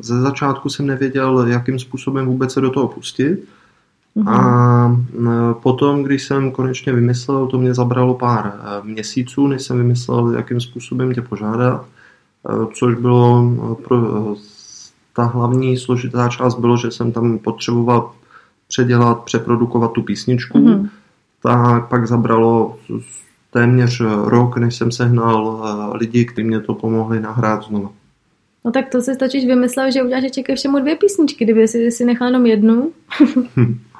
ze 0.01 0.21
začátku 0.21 0.69
jsem 0.69 0.87
nevěděl, 0.87 1.47
jakým 1.47 1.79
způsobem 1.79 2.25
vůbec 2.25 2.53
se 2.53 2.61
do 2.61 2.69
toho 2.69 2.87
pustit. 2.87 3.39
Mhm. 4.15 4.27
A 4.27 4.97
eh, 5.27 5.53
potom, 5.63 6.03
když 6.03 6.23
jsem 6.23 6.51
konečně 6.51 6.93
vymyslel, 6.93 7.47
to 7.47 7.57
mě 7.57 7.73
zabralo 7.73 8.13
pár 8.13 8.53
eh, 8.59 8.87
měsíců, 8.87 9.47
než 9.47 9.61
jsem 9.61 9.77
vymyslel, 9.77 10.31
jakým 10.31 10.61
způsobem 10.61 11.13
tě 11.13 11.21
požádat, 11.21 11.85
eh, 12.49 12.65
což 12.73 12.95
bylo 12.95 13.51
eh, 13.55 13.83
pro, 13.83 13.97
ta 15.15 15.23
hlavní 15.23 15.77
složitá 15.77 16.29
část 16.29 16.59
bylo, 16.59 16.77
že 16.77 16.91
jsem 16.91 17.11
tam 17.11 17.37
potřeboval 17.37 18.11
předělat, 18.67 19.23
přeprodukovat 19.23 19.91
tu 19.91 20.01
písničku, 20.01 20.57
Mhm. 20.59 20.89
tak 21.43 21.87
pak 21.89 22.07
zabralo 22.07 22.77
téměř 23.51 24.01
rok, 24.25 24.57
než 24.57 24.75
jsem 24.75 24.91
sehnal 24.91 25.63
eh, 25.93 25.97
lidi, 25.97 26.25
kteří 26.25 26.47
mě 26.47 26.59
to 26.59 26.73
pomohli 26.73 27.19
nahrát 27.19 27.63
znovu. 27.63 27.89
No 28.65 28.71
tak 28.71 28.89
to 28.89 29.01
si 29.01 29.15
totiž 29.15 29.45
vymyslel, 29.45 29.91
že 29.91 30.03
uděláš 30.03 30.23
ještě 30.23 30.43
ke 30.43 30.55
všemu 30.55 30.79
dvě 30.79 30.95
písničky, 30.95 31.45
kdyby 31.45 31.67
si, 31.67 31.91
si 31.91 32.05
nechal 32.05 32.27
jenom 32.27 32.45
jednu. 32.45 32.91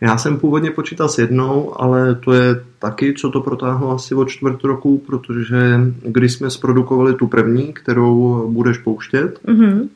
Já 0.00 0.18
jsem 0.18 0.38
původně 0.38 0.70
počítal 0.70 1.08
s 1.08 1.18
jednou, 1.18 1.82
ale 1.82 2.14
to 2.14 2.32
je 2.32 2.60
taky, 2.78 3.14
co 3.14 3.30
to 3.30 3.40
protáhlo 3.40 3.90
asi 3.90 4.14
o 4.14 4.24
čtvrt 4.24 4.64
roku, 4.64 4.98
protože 4.98 5.80
když 6.02 6.32
jsme 6.32 6.50
zprodukovali 6.50 7.14
tu 7.14 7.26
první, 7.26 7.72
kterou 7.72 8.48
budeš 8.52 8.78
pouštět, 8.78 9.40
mm-hmm. 9.46 9.88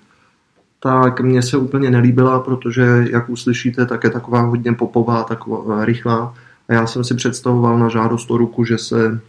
tak 0.83 1.21
mně 1.21 1.43
se 1.43 1.57
úplně 1.57 1.91
nelíbila, 1.91 2.41
protože, 2.41 3.07
jak 3.11 3.31
uslyšíte, 3.31 3.87
tak 3.87 4.05
je 4.05 4.11
taková 4.11 4.41
hodně 4.41 4.73
popová, 4.73 5.23
taková 5.23 5.85
rychlá. 5.85 6.35
A 6.69 6.73
já 6.73 6.87
jsem 6.87 7.05
si 7.05 7.15
představoval 7.15 7.79
na 7.79 7.89
žádost 7.89 8.31
o 8.31 8.37
ruku, 8.37 8.65
že 8.65 8.79
se 8.79 9.21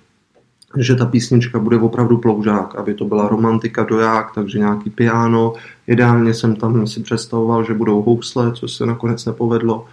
že 0.78 0.96
ta 0.96 1.06
písnička 1.06 1.60
bude 1.60 1.78
opravdu 1.78 2.18
ploužák, 2.18 2.76
aby 2.76 2.94
to 2.94 3.06
byla 3.06 3.28
romantika 3.28 3.84
doják, 3.84 4.28
takže 4.36 4.60
nějaký 4.60 4.90
piano. 4.90 5.54
Ideálně 5.88 6.34
jsem 6.34 6.56
tam 6.56 6.88
si 6.88 7.00
představoval, 7.00 7.64
že 7.64 7.74
budou 7.74 8.02
housle, 8.02 8.52
což 8.52 8.74
se 8.74 8.86
nakonec 8.86 9.26
nepovedlo, 9.26 9.86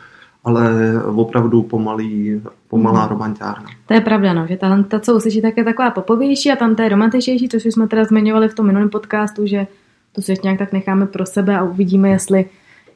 ale 0.44 0.70
opravdu 1.04 1.62
pomalý, 1.62 2.40
pomalá 2.68 3.00
hmm. 3.00 3.08
romantiárna. 3.08 3.66
To 3.87 3.94
je 3.94 4.00
pravda, 4.00 4.32
no, 4.32 4.46
že 4.46 4.56
ta, 4.56 4.82
ta, 4.82 5.00
co 5.00 5.16
uslyší, 5.16 5.42
tak 5.42 5.56
je 5.56 5.64
taková 5.64 5.90
popovější 5.90 6.50
a 6.50 6.56
tam 6.56 6.75
to 6.75 6.82
je 6.82 6.88
romantičnější, 6.88 7.49
což 7.49 7.64
jsme 7.64 7.88
teda 7.88 8.04
zmiňovali 8.04 8.49
v 8.49 8.54
tom 8.54 8.66
minulém 8.66 8.88
podcastu, 8.88 9.46
že 9.46 9.66
to 10.12 10.22
si 10.22 10.32
ještě 10.32 10.46
nějak 10.46 10.58
tak 10.58 10.72
necháme 10.72 11.06
pro 11.06 11.26
sebe 11.26 11.58
a 11.58 11.62
uvidíme, 11.62 12.08
jestli 12.08 12.44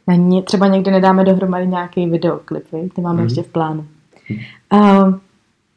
na 0.08 0.14
ně, 0.14 0.42
třeba 0.42 0.66
někde 0.66 0.90
nedáme 0.90 1.24
dohromady 1.24 1.66
nějaký 1.66 2.10
videoklip, 2.10 2.64
ty 2.70 3.00
máme 3.00 3.16
hmm. 3.16 3.24
ještě 3.24 3.42
v 3.42 3.48
plánu. 3.48 3.86
Hmm. 4.28 4.38
Uh, 4.72 5.14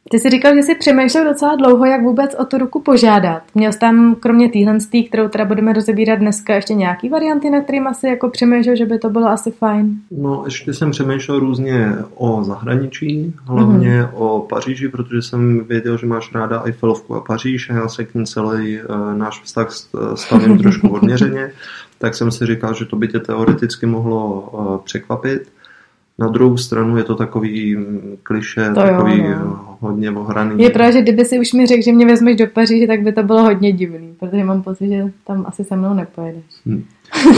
ty 0.10 0.20
jsi 0.20 0.30
říkal, 0.30 0.56
že 0.56 0.64
jsi 0.64 0.76
přemýšlel 0.76 1.24
docela 1.24 1.56
dlouho, 1.56 1.86
jak 1.86 2.02
vůbec 2.02 2.36
o 2.40 2.46
tu 2.46 2.58
ruku 2.58 2.82
požádat. 2.82 3.44
Měl 3.56 3.72
jsi 3.72 3.80
tam 3.80 4.16
kromě 4.16 4.50
téhle, 4.50 4.78
kterou 5.08 5.28
teda 5.28 5.46
budeme 5.46 5.74
rozebírat 5.74 6.20
dneska, 6.20 6.56
ještě 6.56 6.74
nějaký 6.74 7.10
varianty, 7.10 7.50
na 7.50 7.62
kterým 7.62 7.88
asi 7.88 8.08
jako 8.08 8.30
přemýšlel, 8.30 8.76
že 8.76 8.86
by 8.86 9.00
to 9.00 9.10
bylo 9.10 9.28
asi 9.28 9.52
fajn? 9.52 9.96
No, 10.12 10.42
ještě 10.46 10.74
jsem 10.74 10.92
přemýšlel 10.92 11.40
různě 11.40 11.96
o 12.16 12.44
zahraničí, 12.44 13.34
hlavně 13.46 14.02
mm-hmm. 14.02 14.10
o 14.14 14.40
Paříži, 14.40 14.90
protože 14.90 15.22
jsem 15.22 15.66
věděl, 15.66 15.98
že 15.98 16.08
máš 16.08 16.34
ráda 16.34 16.64
Eiffelovku 16.66 17.16
a 17.16 17.22
Paříž 17.22 17.70
a 17.70 17.74
já 17.74 17.88
se 17.88 18.06
k 18.06 18.16
ní 18.16 18.26
celý 18.26 18.80
uh, 18.82 19.14
náš 19.14 19.42
vztah 19.42 19.68
stavím 20.16 20.58
trošku 20.58 20.90
odměřeně, 20.90 21.52
tak 21.98 22.16
jsem 22.16 22.32
si 22.32 22.46
říkal, 22.46 22.74
že 22.74 22.86
to 22.86 22.96
by 22.96 23.08
tě 23.08 23.20
teoreticky 23.20 23.86
mohlo 23.86 24.42
uh, 24.42 24.78
překvapit. 24.78 25.59
Na 26.20 26.28
druhou 26.28 26.58
stranu 26.58 26.98
je 26.98 27.04
to 27.04 27.16
takový 27.16 27.76
mm, 27.76 28.18
kliše, 28.24 28.70
to 28.70 28.82
takový 28.82 29.18
jo, 29.18 29.40
no. 29.40 29.78
hodně 29.80 30.12
ohraný. 30.12 30.64
Je 30.64 30.70
pravda, 30.70 30.92
že 30.92 31.02
kdyby 31.02 31.26
si 31.26 31.40
už 31.40 31.54
mi 31.54 31.66
řekl, 31.66 31.84
že 31.84 31.92
mě 31.92 32.06
vezmeš 32.06 32.36
do 32.36 32.48
Paříže, 32.48 32.88
tak 32.88 33.02
by 33.02 33.12
to 33.12 33.24
bylo 33.24 33.44
hodně 33.44 33.72
divný, 33.72 34.16
protože 34.20 34.44
mám 34.44 34.64
pocit, 34.64 34.90
že 34.90 35.04
tam 35.28 35.46
asi 35.48 35.64
se 35.64 35.76
mnou 35.76 35.94
nepojedeš. 35.94 36.44
Hmm. 36.66 36.84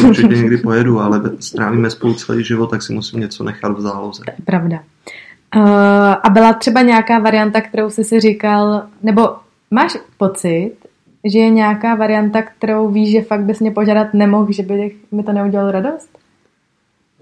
Určitě 0.07 0.35
někdy 0.35 0.57
pojedu, 0.57 1.00
ale 1.00 1.21
strávíme 1.39 1.89
spolu 1.89 2.13
celý 2.13 2.43
život, 2.43 2.69
tak 2.69 2.81
si 2.81 2.93
musím 2.93 3.19
něco 3.19 3.43
nechat 3.43 3.77
v 3.77 3.81
záloze. 3.81 4.23
To 4.25 4.31
je 4.31 4.45
pravda. 4.45 4.79
Uh, 5.55 5.63
a 6.23 6.29
byla 6.29 6.53
třeba 6.53 6.81
nějaká 6.81 7.19
varianta, 7.19 7.61
kterou 7.61 7.89
jsi 7.89 8.03
si 8.03 8.19
říkal, 8.19 8.83
nebo 9.03 9.29
máš 9.71 9.97
pocit, 10.17 10.71
že 11.25 11.39
je 11.39 11.50
nějaká 11.50 11.95
varianta, 11.95 12.41
kterou 12.41 12.91
víš, 12.91 13.11
že 13.11 13.21
fakt 13.21 13.43
bys 13.43 13.59
mě 13.59 13.71
požádat 13.71 14.13
nemohl, 14.13 14.51
že 14.51 14.63
by 14.63 14.91
mi 15.11 15.23
to 15.23 15.31
neudělalo 15.31 15.71
radost? 15.71 16.20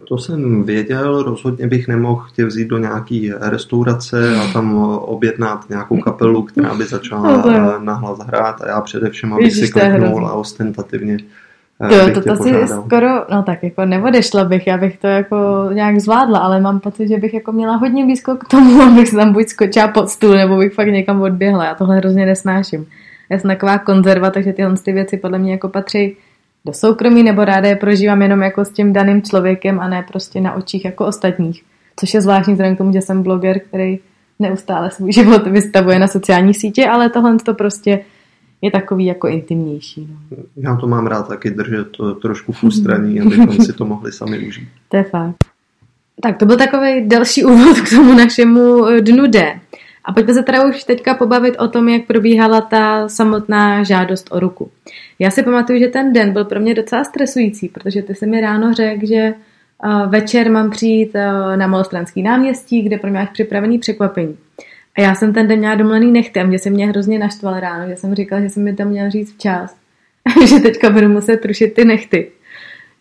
To 0.08 0.18
jsem 0.18 0.63
věděl, 0.63 1.24
rozhodně 1.24 1.68
bych 1.68 1.88
nemohl 1.88 2.25
tě 2.36 2.46
vzít 2.46 2.68
do 2.68 2.77
nějaký 2.77 3.32
restaurace 3.41 4.36
a 4.38 4.53
tam 4.53 4.77
objednat 5.01 5.70
nějakou 5.70 5.98
kapelu, 5.98 6.44
která 6.44 6.74
by 6.74 6.84
začala 6.84 7.44
no 7.46 7.79
nahlas 7.79 8.20
hrát 8.20 8.62
a 8.62 8.68
já 8.68 8.82
především, 8.82 9.34
abych 9.34 9.53
si 9.53 9.72
kliknul 9.72 10.27
a 10.27 10.34
ostentativně 10.34 11.18
eh, 11.82 11.96
Jo, 11.96 12.13
to, 12.13 12.22
to 12.22 12.44
si 12.44 12.53
skoro, 12.68 13.08
no 13.32 13.44
tak 13.44 13.63
jako 13.63 13.86
neodešla 13.86 14.44
bych, 14.44 14.68
já 14.68 14.77
bych 14.77 14.98
to 14.98 15.08
jako 15.08 15.70
nějak 15.74 16.00
zvládla, 16.00 16.39
ale 16.39 16.62
mám 16.62 16.79
pocit, 16.79 17.08
že 17.08 17.18
bych 17.18 17.34
jako 17.34 17.51
měla 17.51 17.75
hodně 17.75 18.06
blízko 18.06 18.36
k 18.36 18.48
tomu, 18.48 18.82
abych 18.91 19.08
se 19.08 19.15
tam 19.15 19.34
buď 19.34 19.48
skočila 19.48 19.88
pod 19.88 20.10
stůl, 20.10 20.36
nebo 20.36 20.58
bych 20.58 20.74
fakt 20.74 20.88
někam 20.88 21.22
odběhla, 21.22 21.65
já 21.65 21.75
tohle 21.75 21.98
hrozně 21.98 22.25
nesnáším. 22.25 22.86
Já 23.29 23.39
jsem 23.39 23.50
taková 23.50 23.77
konzerva, 23.77 24.29
takže 24.29 24.53
tyhle 24.53 24.74
ty 24.86 24.91
věci 24.91 25.18
podle 25.18 25.38
mě 25.38 25.51
jako 25.51 25.70
patří 25.70 26.18
do 26.66 26.74
soukromí, 26.74 27.24
nebo 27.24 27.46
ráda 27.46 27.70
je 27.70 27.75
prožívám 27.75 28.22
jenom 28.22 28.42
jako 28.42 28.66
s 28.66 28.70
tím 28.70 28.94
daným 28.94 29.22
člověkem 29.22 29.80
a 29.80 29.88
ne 29.88 30.06
prostě 30.08 30.42
na 30.42 30.54
očích 30.54 30.86
jako 30.86 31.06
ostatních. 31.06 31.63
Což 31.96 32.13
je 32.13 32.22
zvláštní 32.22 32.54
vzhledem 32.54 32.75
k 32.75 32.78
tomu, 32.78 32.94
že 32.94 33.01
jsem 33.01 33.24
bloger, 33.24 33.60
který 33.60 34.00
neustále 34.39 34.92
svůj 34.92 35.13
život 35.13 35.48
vystavuje 35.48 36.00
na 36.00 36.08
sociální 36.08 36.54
sítě, 36.54 36.88
ale 36.88 37.10
tohle 37.10 37.38
to 37.46 37.54
prostě 37.54 38.00
je 38.62 38.72
takový 38.72 39.06
jako 39.06 39.28
intimnější. 39.28 40.08
No. 40.12 40.38
Já 40.58 40.75
to 40.75 40.88
mám 40.88 41.08
rád 41.08 41.28
taky 41.28 41.50
držet 41.50 41.88
to 41.92 42.16
trošku 42.16 42.51
v 42.51 42.63
ústraní, 42.63 43.22
abychom 43.22 43.66
si 43.66 43.74
to 43.74 43.86
mohli 43.94 44.12
sami 44.12 44.48
užít. 44.48 44.70
To 44.89 44.98
je 44.98 45.04
fakt. 45.04 45.36
Tak 46.22 46.38
to 46.38 46.46
byl 46.46 46.58
takový 46.58 47.08
další 47.08 47.46
úvod 47.46 47.82
k 47.82 47.89
tomu 47.89 48.13
našemu 48.13 48.86
dnu 49.00 49.28
D. 49.28 49.60
A 50.06 50.13
pojďme 50.13 50.34
se 50.34 50.44
teda 50.44 50.65
už 50.65 50.84
teďka 50.84 51.13
pobavit 51.13 51.56
o 51.60 51.68
tom, 51.68 51.89
jak 51.89 52.06
probíhala 52.06 52.62
ta 52.62 53.10
samotná 53.10 53.84
žádost 53.84 54.27
o 54.32 54.39
ruku. 54.39 54.72
Já 55.20 55.32
si 55.32 55.44
pamatuju, 55.44 55.79
že 55.79 55.88
ten 55.88 56.13
den 56.13 56.34
byl 56.34 56.46
pro 56.46 56.60
mě 56.60 56.74
docela 56.74 57.03
stresující, 57.03 57.70
protože 57.70 58.01
ty 58.01 58.15
se 58.15 58.25
mi 58.25 58.41
ráno 58.41 58.74
řekl, 58.74 59.06
že 59.06 59.34
uh, 59.86 60.12
večer 60.12 60.51
mám 60.51 60.72
přijít 60.72 61.15
uh, 61.15 61.58
na 61.58 61.68
Malostranský 61.68 62.24
náměstí, 62.24 62.82
kde 62.82 62.98
pro 62.98 63.10
mě 63.10 63.27
připravený 63.34 63.79
překvapení. 63.79 64.38
A 64.98 65.01
já 65.01 65.15
jsem 65.15 65.34
ten 65.34 65.48
den 65.48 65.60
měla 65.60 65.75
domlený 65.75 66.12
nechtem, 66.12 66.51
že 66.51 66.60
se 66.60 66.70
mě 66.70 66.88
hrozně 66.88 67.20
naštval 67.20 67.60
ráno, 67.60 67.89
že 67.89 67.96
jsem 67.96 68.15
říkala, 68.15 68.41
že 68.41 68.50
jsem 68.50 68.63
mi 68.63 68.75
to 68.75 68.86
měl 68.86 69.10
říct 69.10 69.34
včas. 69.34 69.75
že 70.50 70.60
teďka 70.60 70.89
budu 70.89 71.10
muset 71.10 71.46
rušit 71.46 71.74
ty 71.74 71.86
nechty. 71.86 72.32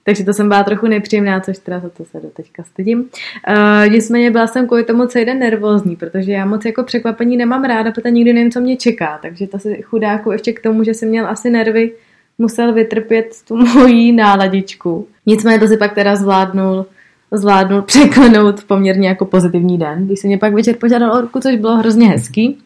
Takže 0.09 0.25
to 0.25 0.33
jsem 0.33 0.49
byla 0.49 0.62
trochu 0.62 0.87
nepříjemná, 0.87 1.41
což 1.41 1.59
teda 1.59 1.81
za 1.81 1.88
to 1.88 2.05
se 2.05 2.21
do 2.21 2.29
teďka 2.29 2.62
stydím. 2.62 2.99
Uh, 2.99 3.93
nicméně 3.93 4.31
byla 4.31 4.47
jsem 4.47 4.67
kvůli 4.67 4.85
tomu 4.85 5.07
celý 5.07 5.25
den 5.25 5.38
nervózní, 5.38 5.97
protože 5.97 6.33
já 6.33 6.47
moc 6.47 6.65
jako 6.65 6.83
překvapení 6.83 7.37
nemám 7.37 7.65
ráda, 7.65 7.91
protože 7.93 8.11
nikdy 8.11 8.33
nevím, 8.33 8.50
co 8.50 8.61
mě 8.61 8.77
čeká. 8.77 9.19
Takže 9.23 9.47
to 9.47 9.59
si 9.59 9.83
chudáku 9.83 10.33
ještě 10.33 10.53
k 10.53 10.62
tomu, 10.62 10.85
že 10.85 10.95
jsem 10.95 11.09
měl 11.09 11.27
asi 11.27 11.50
nervy, 11.50 11.93
musel 12.38 12.73
vytrpět 12.73 13.27
tu 13.49 13.57
mojí 13.57 14.12
náladičku. 14.12 15.09
Nicméně 15.27 15.59
to 15.59 15.67
si 15.67 15.77
pak 15.77 15.95
teda 15.95 16.17
zvládnul 16.17 16.87
zvládnul 17.33 17.83
překlenout 17.83 18.65
poměrně 18.65 19.09
jako 19.09 19.25
pozitivní 19.25 19.79
den, 19.79 20.07
když 20.07 20.21
se 20.21 20.27
mě 20.27 20.38
pak 20.38 20.55
večer 20.55 20.77
požádal 20.77 21.12
o 21.12 21.21
ruku, 21.21 21.41
což 21.41 21.57
bylo 21.57 21.77
hrozně 21.77 22.09
hezký. 22.09 22.59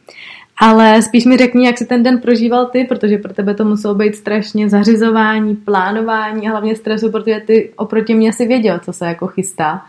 Ale 0.61 1.02
spíš 1.02 1.25
mi 1.25 1.37
řekni, 1.37 1.66
jak 1.66 1.78
si 1.78 1.87
ten 1.87 2.02
den 2.02 2.21
prožíval 2.21 2.66
ty, 2.66 2.85
protože 2.85 3.18
pro 3.18 3.32
tebe 3.32 3.54
to 3.54 3.64
muselo 3.64 3.94
být 3.94 4.14
strašně 4.14 4.68
zařizování, 4.68 5.56
plánování 5.56 6.49
a 6.49 6.50
hlavně 6.50 6.76
stresu, 6.76 7.11
protože 7.11 7.42
ty 7.47 7.73
oproti 7.76 8.14
mě 8.14 8.32
si 8.32 8.47
věděl, 8.47 8.78
co 8.85 8.92
se 8.92 9.06
jako 9.06 9.26
chystá. 9.26 9.85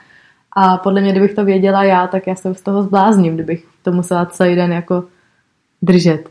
A 0.56 0.78
podle 0.78 1.02
mě, 1.02 1.12
kdybych 1.12 1.34
to 1.34 1.46
věděla 1.46 1.84
já, 1.84 2.08
tak 2.08 2.28
já 2.28 2.36
se 2.36 2.56
z 2.56 2.62
toho 2.62 2.84
zblázním, 2.84 3.34
kdybych 3.34 3.66
to 3.84 3.92
musela 3.92 4.26
celý 4.26 4.56
den 4.56 4.72
jako 4.72 5.04
držet. 5.82 6.30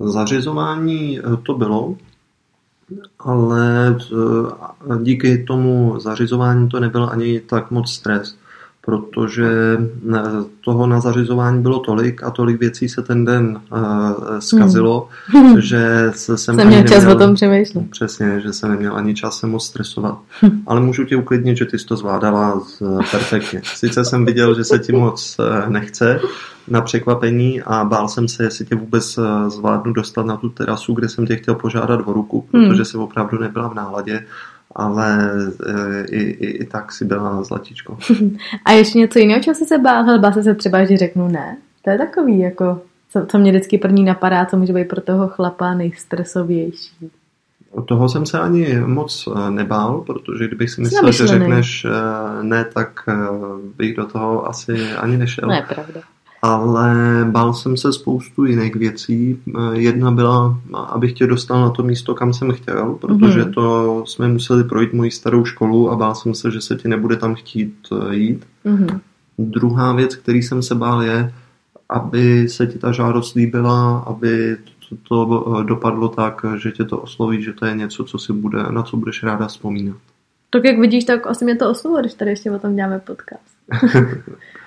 Zařizování 0.00 1.18
eh, 1.18 1.22
to 1.42 1.54
bylo, 1.54 1.96
ale 3.18 3.96
eh, 3.96 5.02
díky 5.02 5.44
tomu 5.44 6.00
zařizování 6.00 6.68
to 6.68 6.80
nebyl 6.80 7.08
ani 7.12 7.40
tak 7.40 7.70
moc 7.70 7.92
stres 7.92 8.36
protože 8.86 9.78
toho 10.60 10.86
na 10.86 11.00
zařizování 11.00 11.62
bylo 11.62 11.78
tolik 11.78 12.22
a 12.22 12.30
tolik 12.30 12.60
věcí 12.60 12.88
se 12.88 13.02
ten 13.02 13.24
den 13.24 13.60
uh, 13.72 13.78
zkazilo, 14.38 15.08
hmm. 15.26 15.60
že 15.60 16.10
se 16.14 16.38
jsem 16.38 16.56
jsem 16.56 16.68
měl 16.68 16.82
čas 16.82 16.90
neměl, 16.90 17.16
o 17.16 17.18
tom 17.18 17.34
přemýšlet. 17.34 17.90
Přesně, 17.90 18.40
že 18.40 18.52
jsem 18.52 18.70
neměl 18.70 18.96
ani 18.96 19.14
čas 19.14 19.38
se 19.38 19.46
moc 19.46 19.66
stresovat. 19.66 20.18
Hmm. 20.40 20.62
Ale 20.66 20.80
můžu 20.80 21.04
tě 21.04 21.16
uklidnit, 21.16 21.56
že 21.56 21.64
ty 21.64 21.78
jsi 21.78 21.86
to 21.86 21.96
zvládala 21.96 22.62
perfektně. 23.10 23.62
Sice 23.64 24.04
jsem 24.04 24.24
viděl, 24.24 24.54
že 24.54 24.64
se 24.64 24.78
ti 24.78 24.92
moc 24.92 25.36
eh, 25.40 25.70
nechce 25.70 26.20
na 26.68 26.80
překvapení 26.80 27.62
a 27.62 27.84
bál 27.84 28.08
jsem 28.08 28.28
se, 28.28 28.44
jestli 28.44 28.64
tě 28.64 28.74
vůbec 28.74 29.18
eh, 29.18 29.50
zvládnu 29.50 29.92
dostat 29.92 30.26
na 30.26 30.36
tu 30.36 30.48
terasu, 30.48 30.94
kde 30.94 31.08
jsem 31.08 31.26
tě 31.26 31.36
chtěl 31.36 31.54
požádat 31.54 32.00
o 32.04 32.12
ruku, 32.12 32.48
protože 32.50 32.76
hmm. 32.76 32.84
se 32.84 32.98
opravdu 32.98 33.38
nebyla 33.38 33.68
v 33.68 33.74
náladě 33.74 34.26
ale 34.76 35.30
e, 35.66 36.04
i, 36.04 36.22
i, 36.22 36.46
i 36.46 36.66
tak 36.66 36.92
si 36.92 37.04
byla 37.04 37.42
zlatičko. 37.42 37.98
A 38.64 38.72
ještě 38.72 38.98
něco 38.98 39.18
jiného, 39.18 39.40
čeho 39.40 39.54
jsi 39.54 39.66
se 39.66 39.78
bál? 39.78 40.18
Bál 40.18 40.32
jsi 40.32 40.42
se 40.42 40.54
třeba, 40.54 40.84
že 40.84 40.96
řeknu 40.96 41.28
ne? 41.28 41.56
To 41.82 41.90
je 41.90 41.98
takový, 41.98 42.38
jako, 42.38 42.80
co, 43.10 43.26
co 43.26 43.38
mě 43.38 43.50
vždycky 43.50 43.78
první 43.78 44.04
napadá, 44.04 44.44
co 44.44 44.56
může 44.56 44.72
být 44.72 44.88
pro 44.88 45.00
toho 45.00 45.28
chlapa 45.28 45.74
nejstresovější. 45.74 47.10
O 47.70 47.82
toho 47.82 48.08
jsem 48.08 48.26
se 48.26 48.38
ani 48.38 48.80
moc 48.80 49.28
e, 49.28 49.50
nebál, 49.50 50.00
protože 50.00 50.46
kdybych 50.46 50.70
si 50.70 50.80
myslel, 50.80 51.12
že 51.12 51.26
řekneš 51.26 51.84
e, 51.84 51.88
ne, 52.42 52.64
tak 52.64 53.00
bych 53.76 53.96
do 53.96 54.06
toho 54.06 54.48
asi 54.48 54.92
ani 54.92 55.16
nešel. 55.16 55.48
Ne, 55.48 55.66
pravda 55.68 56.00
ale 56.42 56.94
bál 57.30 57.54
jsem 57.54 57.76
se 57.76 57.92
spoustu 57.92 58.44
jiných 58.44 58.76
věcí. 58.76 59.42
Jedna 59.72 60.10
byla, 60.10 60.60
abych 60.74 61.12
tě 61.12 61.26
dostal 61.26 61.60
na 61.60 61.70
to 61.70 61.82
místo, 61.82 62.14
kam 62.14 62.32
jsem 62.32 62.52
chtěl, 62.52 62.98
protože 63.00 63.42
mm-hmm. 63.42 63.54
to 63.54 64.04
jsme 64.06 64.28
museli 64.28 64.64
projít 64.64 64.92
moji 64.92 65.10
starou 65.10 65.44
školu 65.44 65.90
a 65.90 65.96
bál 65.96 66.14
jsem 66.14 66.34
se, 66.34 66.50
že 66.50 66.60
se 66.60 66.76
ti 66.76 66.88
nebude 66.88 67.16
tam 67.16 67.34
chtít 67.34 67.74
eh, 67.92 68.14
jít. 68.14 68.46
Mm-hmm. 68.66 69.00
Druhá 69.38 69.92
věc, 69.92 70.16
který 70.16 70.42
jsem 70.42 70.62
se 70.62 70.74
bál, 70.74 71.02
je, 71.02 71.32
aby 71.88 72.48
se 72.48 72.66
ti 72.66 72.78
ta 72.78 72.92
žádost 72.92 73.34
líbila, 73.34 73.98
aby 73.98 74.56
to, 74.88 74.96
to 75.08 75.62
dopadlo 75.62 76.08
tak, 76.08 76.44
že 76.56 76.70
tě 76.70 76.84
to 76.84 76.98
osloví, 76.98 77.42
že 77.42 77.52
to 77.52 77.66
je 77.66 77.74
něco, 77.74 78.04
co 78.04 78.18
si 78.18 78.32
bude, 78.32 78.62
na 78.70 78.82
co 78.82 78.96
budeš 78.96 79.22
ráda 79.22 79.46
vzpomínat. 79.46 79.96
Tak 80.50 80.64
jak 80.64 80.78
vidíš, 80.78 81.04
tak 81.04 81.26
asi 81.26 81.44
mě 81.44 81.56
to 81.56 81.70
oslovilo, 81.70 82.00
když 82.00 82.14
tady 82.14 82.30
ještě 82.30 82.50
o 82.50 82.58
tom 82.58 82.76
děláme 82.76 82.98
podcast. 82.98 83.56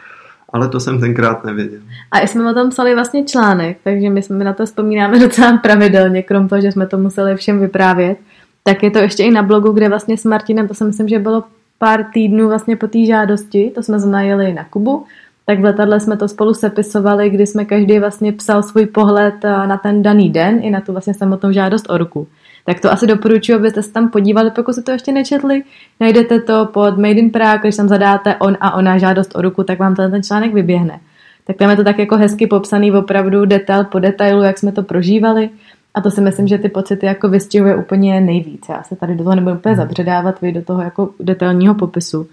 Ale 0.53 0.70
to 0.70 0.79
jsem 0.79 1.00
tenkrát 1.00 1.46
nevěděl. 1.46 1.79
A 2.12 2.20
jsme 2.20 2.51
o 2.51 2.53
tom 2.53 2.70
psali 2.70 2.96
vlastně 2.96 3.25
článek, 3.25 3.77
takže 3.84 4.10
my 4.10 4.22
jsme 4.22 4.44
na 4.44 4.53
to 4.53 4.65
vzpomínáme 4.65 5.20
docela 5.25 5.58
pravidelně, 5.58 6.24
krom 6.24 6.48
toho, 6.48 6.62
že 6.62 6.72
jsme 6.72 6.88
to 6.88 6.98
museli 6.98 7.36
všem 7.36 7.60
vyprávět. 7.60 8.18
Tak 8.63 8.84
je 8.84 8.91
to 8.91 9.00
ještě 9.00 9.24
i 9.24 9.32
na 9.32 9.44
blogu, 9.44 9.72
kde 9.72 9.89
vlastně 9.89 10.18
s 10.18 10.25
Martinem, 10.25 10.68
to 10.68 10.74
si 10.74 10.84
myslím, 10.84 11.08
že 11.08 11.20
bylo 11.20 11.44
pár 11.77 12.03
týdnů 12.13 12.48
vlastně 12.48 12.75
po 12.75 12.88
té 12.88 13.06
žádosti, 13.06 13.72
to 13.75 13.84
jsme 13.84 14.00
znajeli 14.00 14.53
na 14.53 14.63
Kubu, 14.63 15.06
tak 15.50 15.60
v 15.60 15.63
letadle 15.63 16.00
jsme 16.00 16.18
to 16.18 16.27
spolu 16.27 16.53
sepisovali, 16.53 17.29
kdy 17.29 17.48
jsme 17.48 17.65
každý 17.65 18.00
vlastně 18.00 18.32
psal 18.34 18.63
svůj 18.63 18.86
pohled 18.86 19.34
eh, 19.44 19.68
na 19.68 19.77
ten 19.77 20.01
daný 20.01 20.29
den 20.29 20.60
i 20.62 20.70
na 20.70 20.82
tu 20.82 20.91
vlastně 20.91 21.13
samotnou 21.13 21.51
žádost 21.51 21.86
o 21.89 21.98
ruku. 21.98 22.27
Tak 22.65 22.79
to 22.79 22.91
asi 22.91 23.08
doporučuji, 23.08 23.56
abyste 23.56 23.84
se 23.84 23.91
tam 23.91 24.10
podívali, 24.10 24.51
pokud 24.51 24.74
si 24.74 24.84
to 24.84 24.91
ještě 24.91 25.12
nečetli. 25.12 25.63
Najdete 26.00 26.39
to 26.39 26.65
pod 26.65 26.98
Made 26.98 27.20
in 27.20 27.29
Prague, 27.29 27.60
když 27.60 27.75
tam 27.75 27.88
zadáte 27.88 28.36
on 28.36 28.58
a 28.62 28.74
ona 28.74 28.98
žádost 28.98 29.36
o 29.36 29.41
ruku, 29.41 29.63
tak 29.63 29.79
vám 29.79 29.96
ten, 29.96 30.12
ten 30.12 30.24
článek 30.24 30.53
vyběhne. 30.53 31.00
Tak 31.48 31.58
tam 31.58 31.70
je 31.70 31.75
to 31.75 31.84
tak 31.84 32.00
jako 32.00 32.18
hezky 32.18 32.48
popsaný 32.48 32.91
opravdu 32.91 33.46
detail 33.46 33.84
po 33.84 34.00
detailu, 34.00 34.44
jak 34.44 34.58
jsme 34.58 34.72
to 34.72 34.84
prožívali. 34.84 35.50
A 35.94 36.01
to 36.01 36.12
si 36.12 36.22
myslím, 36.22 36.48
že 36.48 36.58
ty 36.58 36.70
pocity 36.70 37.06
jako 37.06 37.29
vystihuje 37.29 37.75
úplně 37.75 38.22
nejvíc. 38.22 38.65
Já 38.70 38.84
se 38.84 38.96
tady 38.96 39.15
do 39.15 39.24
toho 39.24 39.36
nebudu 39.36 39.56
úplně 39.56 39.75
zabředávat, 39.75 40.41
vy 40.41 40.51
do 40.51 40.62
toho 40.62 40.82
jako 40.82 41.10
detailního 41.20 41.75
popisu. 41.75 42.27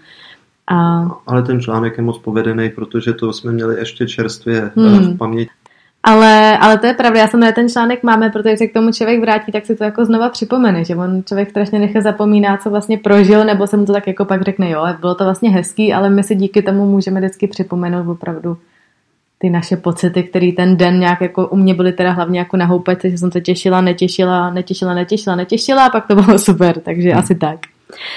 A... 0.67 1.05
Ale 1.27 1.43
ten 1.43 1.61
článek 1.61 1.97
je 1.97 2.03
moc 2.03 2.17
povedený, 2.17 2.69
protože 2.69 3.13
to 3.13 3.33
jsme 3.33 3.51
měli 3.51 3.79
ještě 3.79 4.07
čerstvě 4.07 4.71
eh, 4.77 4.89
hmm. 4.89 5.13
v 5.13 5.17
paměti. 5.17 5.51
Ale, 6.03 6.57
ale 6.57 6.77
to 6.77 6.85
je 6.87 6.93
pravda, 6.93 7.19
já 7.19 7.27
jsem 7.27 7.39
na 7.39 7.51
ten 7.51 7.69
článek 7.69 8.03
máme, 8.03 8.29
protože 8.29 8.49
když 8.49 8.59
se 8.59 8.67
k 8.67 8.73
tomu 8.73 8.91
člověk 8.91 9.21
vrátí, 9.21 9.51
tak 9.51 9.65
si 9.65 9.75
to 9.75 9.83
jako 9.83 10.05
znova 10.05 10.29
připomene, 10.29 10.83
že 10.83 10.95
on 10.95 11.23
člověk 11.25 11.49
strašně 11.49 11.79
nechce 11.79 12.01
zapomínat, 12.01 12.61
co 12.61 12.69
vlastně 12.69 12.97
prožil, 12.97 13.45
nebo 13.45 13.67
se 13.67 13.77
mu 13.77 13.85
to 13.85 13.93
tak 13.93 14.07
jako 14.07 14.25
pak 14.25 14.41
řekne, 14.41 14.69
jo, 14.69 14.85
bylo 14.99 15.15
to 15.15 15.23
vlastně 15.23 15.49
hezký, 15.49 15.93
ale 15.93 16.09
my 16.09 16.23
si 16.23 16.35
díky 16.35 16.61
tomu 16.61 16.85
můžeme 16.85 17.19
vždycky 17.19 17.47
připomenout 17.47 18.11
opravdu 18.11 18.57
ty 19.39 19.49
naše 19.49 19.77
pocity, 19.77 20.23
který 20.23 20.51
ten 20.51 20.77
den 20.77 20.99
nějak 20.99 21.21
jako 21.21 21.47
u 21.47 21.55
mě 21.55 21.73
byly 21.73 21.93
teda 21.93 22.11
hlavně 22.11 22.39
jako 22.39 22.57
na 22.57 22.65
houpačce, 22.65 23.09
že 23.09 23.17
jsem 23.17 23.31
se 23.31 23.41
těšila, 23.41 23.81
netěšila, 23.81 24.49
netěšila, 24.49 24.93
netěšila, 24.93 25.35
netěšila 25.35 25.85
a 25.85 25.89
pak 25.89 26.07
to 26.07 26.15
bylo 26.15 26.39
super, 26.39 26.79
takže 26.79 27.09
hmm. 27.09 27.19
asi 27.19 27.35
tak. 27.35 27.59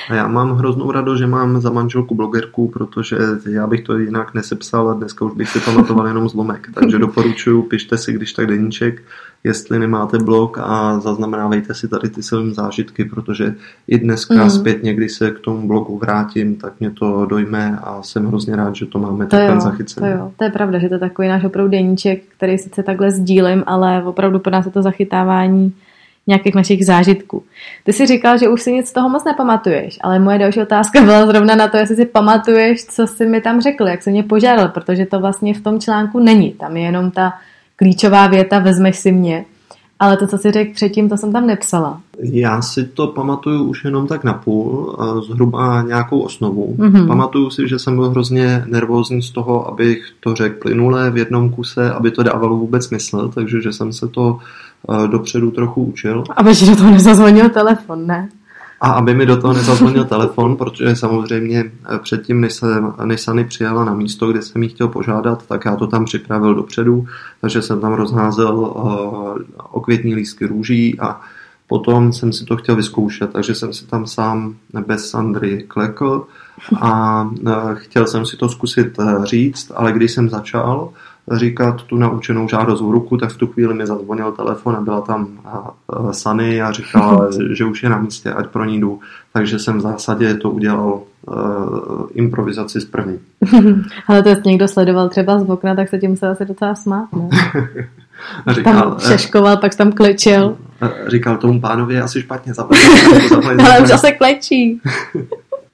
A 0.09 0.15
já 0.15 0.29
mám 0.29 0.57
hroznou 0.57 0.91
radost, 0.91 1.19
že 1.19 1.27
mám 1.27 1.61
za 1.61 1.71
manželku 1.71 2.15
blogerku, 2.15 2.69
protože 2.69 3.17
já 3.51 3.67
bych 3.67 3.81
to 3.81 3.99
jinak 3.99 4.35
nesepsal 4.35 4.89
a 4.89 4.95
dneska 4.95 5.25
už 5.25 5.35
bych 5.35 5.49
si 5.49 5.61
pamatoval 5.61 6.07
jenom 6.07 6.29
zlomek. 6.29 6.69
Takže 6.75 6.99
doporučuji, 6.99 7.63
pište 7.63 7.99
si 7.99 8.13
když 8.13 8.33
tak 8.33 8.47
deníček, 8.47 9.03
jestli 9.45 9.79
nemáte 9.79 10.19
blog 10.19 10.59
a 10.61 11.01
zaznamenávejte 11.01 11.75
si 11.75 11.89
tady 11.89 12.09
ty 12.09 12.23
silné 12.23 12.55
zážitky, 12.55 13.05
protože 13.05 13.55
i 13.89 13.99
dneska 13.99 14.45
mm. 14.45 14.51
zpět 14.51 14.83
někdy 14.83 15.09
se 15.09 15.31
k 15.31 15.39
tomu 15.39 15.69
blogu 15.69 15.99
vrátím, 15.99 16.57
tak 16.57 16.73
mě 16.81 16.91
to 16.91 17.27
dojme 17.27 17.79
a 17.83 18.03
jsem 18.03 18.27
hrozně 18.27 18.57
rád, 18.57 18.75
že 18.75 18.87
to 18.87 18.99
máme 18.99 19.27
to 19.27 19.37
takhle 19.37 19.61
zachycené. 19.61 20.13
To, 20.13 20.19
jo. 20.19 20.33
to 20.37 20.45
je 20.45 20.51
pravda, 20.51 20.79
že 20.79 20.89
to 20.89 20.95
je 20.95 20.99
takový 20.99 21.29
náš 21.29 21.45
opravdu 21.45 21.71
deníček, 21.71 22.23
který 22.37 22.59
sice 22.59 22.83
takhle 22.83 23.11
sdílím, 23.11 23.65
ale 23.67 24.03
opravdu 24.03 24.39
pro 24.39 24.53
nás 24.53 24.67
je 24.67 24.73
to 24.73 24.83
zachytávání 24.83 25.75
nějakých 26.31 26.55
našich 26.55 26.87
zážitků. 26.87 27.43
Ty 27.85 27.93
si 27.93 28.07
říkal, 28.07 28.39
že 28.39 28.49
už 28.49 28.63
si 28.63 28.73
nic 28.73 28.89
z 28.89 28.93
toho 28.93 29.09
moc 29.09 29.25
nepamatuješ, 29.25 29.99
ale 30.01 30.19
moje 30.19 30.39
další 30.39 30.61
otázka 30.61 31.01
byla 31.05 31.27
zrovna 31.27 31.55
na 31.55 31.69
to, 31.69 31.77
jestli 31.77 31.97
si 31.97 32.07
pamatuješ, 32.07 32.85
co 32.85 33.07
jsi 33.07 33.27
mi 33.27 33.41
tam 33.41 33.61
řekl, 33.61 33.87
jak 33.87 34.03
jsi 34.03 34.11
mě 34.11 34.23
požádal, 34.23 34.69
protože 34.69 35.07
to 35.07 35.21
vlastně 35.21 35.55
v 35.55 35.61
tom 35.61 35.81
článku 35.81 36.19
není. 36.19 36.53
Tam 36.53 36.77
je 36.77 36.83
jenom 36.83 37.11
ta 37.11 37.33
klíčová 37.77 38.27
věta, 38.27 38.59
vezmeš 38.59 38.97
si 38.97 39.13
mě. 39.13 39.45
Ale 40.01 40.17
to, 40.17 40.27
co 40.27 40.39
jsi 40.39 40.51
řekl 40.51 40.75
předtím, 40.75 41.09
to 41.09 41.17
jsem 41.17 41.33
tam 41.33 41.47
nepsala. 41.47 42.01
Já 42.19 42.63
si 42.63 42.85
to 42.85 43.07
pamatuju 43.07 43.65
už 43.65 43.85
jenom 43.85 44.07
tak 44.07 44.25
na 44.25 44.33
půl, 44.33 44.97
zhruba 45.27 45.83
nějakou 45.83 46.21
osnovu. 46.21 46.75
Mm-hmm. 46.79 47.07
Pamatuju 47.07 47.51
si, 47.51 47.69
že 47.69 47.79
jsem 47.79 47.97
byl 47.97 48.11
hrozně 48.11 48.65
nervózní 48.67 49.23
z 49.23 49.31
toho, 49.31 49.69
abych 49.69 50.05
to 50.21 50.35
řekl 50.35 50.61
plynule 50.61 51.11
v 51.11 51.17
jednom 51.17 51.51
kuse, 51.51 51.93
aby 51.93 52.11
to 52.11 52.23
dávalo 52.23 52.57
vůbec 52.57 52.85
smysl, 52.85 53.31
takže 53.35 53.63
že 53.63 53.73
jsem 53.73 53.93
se 53.93 54.09
to 54.09 54.39
dopředu 55.07 55.51
trochu 55.51 55.83
učil. 55.83 56.25
Aby 56.37 56.55
ti 56.55 56.67
do 56.67 56.77
toho 56.77 56.91
nezazvonil 56.91 57.49
telefon, 57.49 58.07
ne? 58.07 58.29
A 58.81 58.91
aby 58.91 59.15
mi 59.15 59.27
do 59.27 59.37
toho 59.37 59.53
nezazvonil 59.53 60.05
telefon, 60.05 60.57
protože 60.57 60.97
samozřejmě 60.97 61.73
eh, 61.95 61.99
předtím, 61.99 62.41
než, 62.41 62.53
se, 62.53 62.67
než 63.05 63.21
Sany 63.21 63.45
přijela 63.45 63.85
na 63.85 63.95
místo, 63.95 64.33
kde 64.33 64.43
jsem 64.43 64.63
jí 64.63 64.69
chtěl 64.69 64.89
požádat, 64.89 65.47
tak 65.47 65.65
já 65.65 65.77
to 65.77 65.87
tam 65.87 66.05
připravil 66.05 66.55
dopředu, 66.55 67.07
takže 67.41 67.63
jsem 67.63 67.81
tam 67.81 67.93
rozházel 67.93 68.59
uh, 68.59 69.39
okvětní 69.71 70.15
lístky 70.15 70.47
růží 70.47 71.01
a 71.01 71.21
potom 71.67 72.13
jsem 72.13 72.33
si 72.33 72.45
to 72.45 72.57
chtěl 72.57 72.77
vyzkoušet, 72.77 73.33
takže 73.33 73.55
jsem 73.55 73.73
si 73.73 73.87
tam 73.87 74.07
sám 74.07 74.55
bez 74.87 75.11
Sandry 75.11 75.65
klekl 75.69 76.27
a 76.81 77.23
uh, 77.23 77.75
chtěl 77.75 78.07
jsem 78.07 78.27
si 78.27 78.37
to 78.37 78.49
zkusit 78.49 78.99
říct, 79.25 79.73
ale 79.75 79.93
když 79.93 80.13
jsem 80.13 80.29
začal, 80.29 80.89
říkat 81.31 81.83
tu 81.83 81.97
naučenou 81.97 82.49
žádost 82.49 82.81
v 82.81 82.91
ruku, 82.91 83.17
tak 83.17 83.31
v 83.31 83.37
tu 83.37 83.47
chvíli 83.47 83.75
mi 83.75 83.87
zazvonil 83.87 84.33
telefon 84.33 84.77
a 84.77 84.81
byla 84.81 85.01
tam 85.01 85.29
Sany 86.11 86.63
a 86.63 86.73
říkala, 86.73 87.29
že 87.53 87.65
už 87.65 87.83
je 87.83 87.89
na 87.89 87.99
místě, 87.99 88.33
ať 88.33 88.47
pro 88.47 88.65
ní 88.65 88.81
jdu. 88.81 89.01
Takže 89.33 89.59
jsem 89.59 89.79
v 89.79 89.81
zásadě 89.81 90.35
to 90.35 90.51
udělal 90.51 91.03
uh, 91.27 92.07
improvizaci 92.13 92.81
z 92.81 92.85
první. 92.85 93.19
Ale 94.09 94.23
to 94.23 94.29
jest 94.29 94.45
někdo 94.45 94.69
sledoval 94.69 95.09
třeba 95.09 95.39
z 95.39 95.51
okna, 95.51 95.75
tak 95.75 95.89
se 95.89 95.99
tím 95.99 96.11
musel 96.11 96.31
asi 96.31 96.45
docela 96.45 96.75
smát, 96.75 97.09
ne? 97.13 97.29
říkal, 98.55 98.75
tam 98.75 99.01
šeškoval, 99.01 99.57
pak 99.57 99.75
tam 99.75 99.93
klečel. 99.93 100.57
Říkal 101.07 101.37
tomu 101.37 101.61
pánovi, 101.61 102.01
asi 102.01 102.23
špatně 102.23 102.55
zaplať. 102.55 102.81
Ale 103.67 103.81
už 103.81 103.89
zase 103.89 104.13
klečí. 104.13 104.81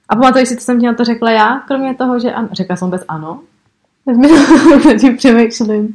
A 0.09 0.17
pamatuješ 0.17 0.49
si, 0.49 0.57
co 0.57 0.65
jsem 0.65 0.81
ti 0.81 0.87
na 0.87 0.95
to 0.95 1.05
řekla 1.05 1.31
já, 1.31 1.61
kromě 1.67 1.95
toho, 1.95 2.19
že 2.19 2.33
ano. 2.33 2.49
Řekla 2.53 2.77
jsem 2.77 2.91
bez 2.91 3.05
ano? 3.09 3.41
Teď 4.83 5.17
přemýšlím. 5.17 5.95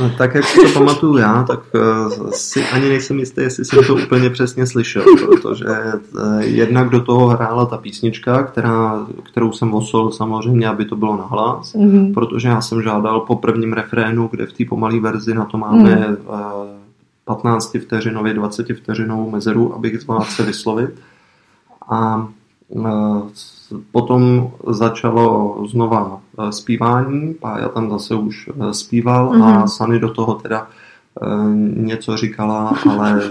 No, 0.00 0.10
tak 0.18 0.34
jak 0.34 0.44
si 0.44 0.60
to 0.60 0.78
pamatuju 0.78 1.16
já, 1.16 1.42
tak 1.42 1.60
uh, 1.74 2.30
si 2.30 2.64
ani 2.64 2.88
nejsem 2.88 3.18
jistý, 3.18 3.40
jestli 3.40 3.64
jsem 3.64 3.84
to 3.84 3.94
úplně 3.94 4.30
přesně 4.30 4.66
slyšel, 4.66 5.04
protože 5.26 5.64
uh, 5.64 6.40
jednak 6.40 6.88
do 6.88 7.00
toho 7.00 7.26
hrála 7.26 7.66
ta 7.66 7.76
písnička, 7.76 8.42
která, 8.42 9.06
kterou 9.22 9.52
jsem 9.52 9.74
osol 9.74 10.12
samozřejmě, 10.12 10.68
aby 10.68 10.84
to 10.84 10.96
bylo 10.96 11.16
nahlas, 11.16 11.74
mm-hmm. 11.74 12.14
protože 12.14 12.48
já 12.48 12.60
jsem 12.60 12.82
žádal 12.82 13.20
po 13.20 13.36
prvním 13.36 13.72
refrénu, 13.72 14.28
kde 14.30 14.46
v 14.46 14.52
té 14.52 14.64
pomalé 14.64 15.00
verzi 15.00 15.34
na 15.34 15.44
to 15.44 15.58
máme 15.58 15.96
mm. 15.96 16.16
uh, 16.26 16.66
15 17.24 17.76
vteřinově, 17.80 18.34
20 18.34 18.66
vteřinovou 18.76 19.30
mezeru, 19.30 19.74
abych 19.74 20.00
zvládl 20.00 20.24
se 20.24 20.42
vyslovit. 20.42 20.90
A 21.88 22.28
uh, 22.68 23.28
Potom 23.92 24.50
začalo 24.66 25.56
znova 25.68 26.20
eh, 26.38 26.52
zpívání, 26.52 27.34
Pája 27.34 27.68
tam 27.68 27.90
zase 27.90 28.14
už 28.14 28.48
eh, 28.48 28.74
zpíval 28.74 29.30
mm-hmm. 29.30 29.44
a 29.44 29.58
mhm. 29.58 29.68
Sany 29.68 29.98
do 29.98 30.12
toho 30.12 30.34
teda 30.34 30.66
eh, 31.22 31.26
něco 31.76 32.16
říkala, 32.16 32.74
ale 32.90 33.22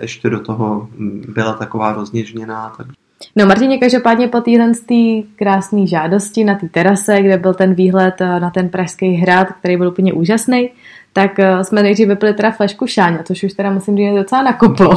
ještě 0.00 0.30
do 0.30 0.40
toho 0.40 0.88
byla 1.34 1.52
taková 1.52 1.92
rozněžněná. 1.92 2.72
Tak... 2.76 2.86
No 3.36 3.46
Martině, 3.46 3.78
každopádně 3.78 4.28
po 4.28 4.40
téhle 4.40 4.72
krásné 5.36 5.86
žádosti 5.86 6.44
na 6.44 6.54
té 6.54 6.68
terase, 6.68 7.22
kde 7.22 7.38
byl 7.38 7.54
ten 7.54 7.74
výhled 7.74 8.14
na 8.20 8.50
ten 8.50 8.68
pražský 8.68 9.12
hrad, 9.12 9.48
který 9.52 9.76
byl 9.76 9.88
úplně 9.88 10.12
úžasný, 10.12 10.70
tak 11.12 11.30
jsme 11.62 11.82
nejdřív 11.82 12.08
vypili 12.08 12.34
teda 12.34 12.50
flešku 12.50 12.86
šáňa, 12.86 13.22
což 13.22 13.42
už 13.42 13.52
teda 13.52 13.70
musím 13.70 13.96
říct 13.96 14.14
docela 14.14 14.42
nakoplo. 14.42 14.94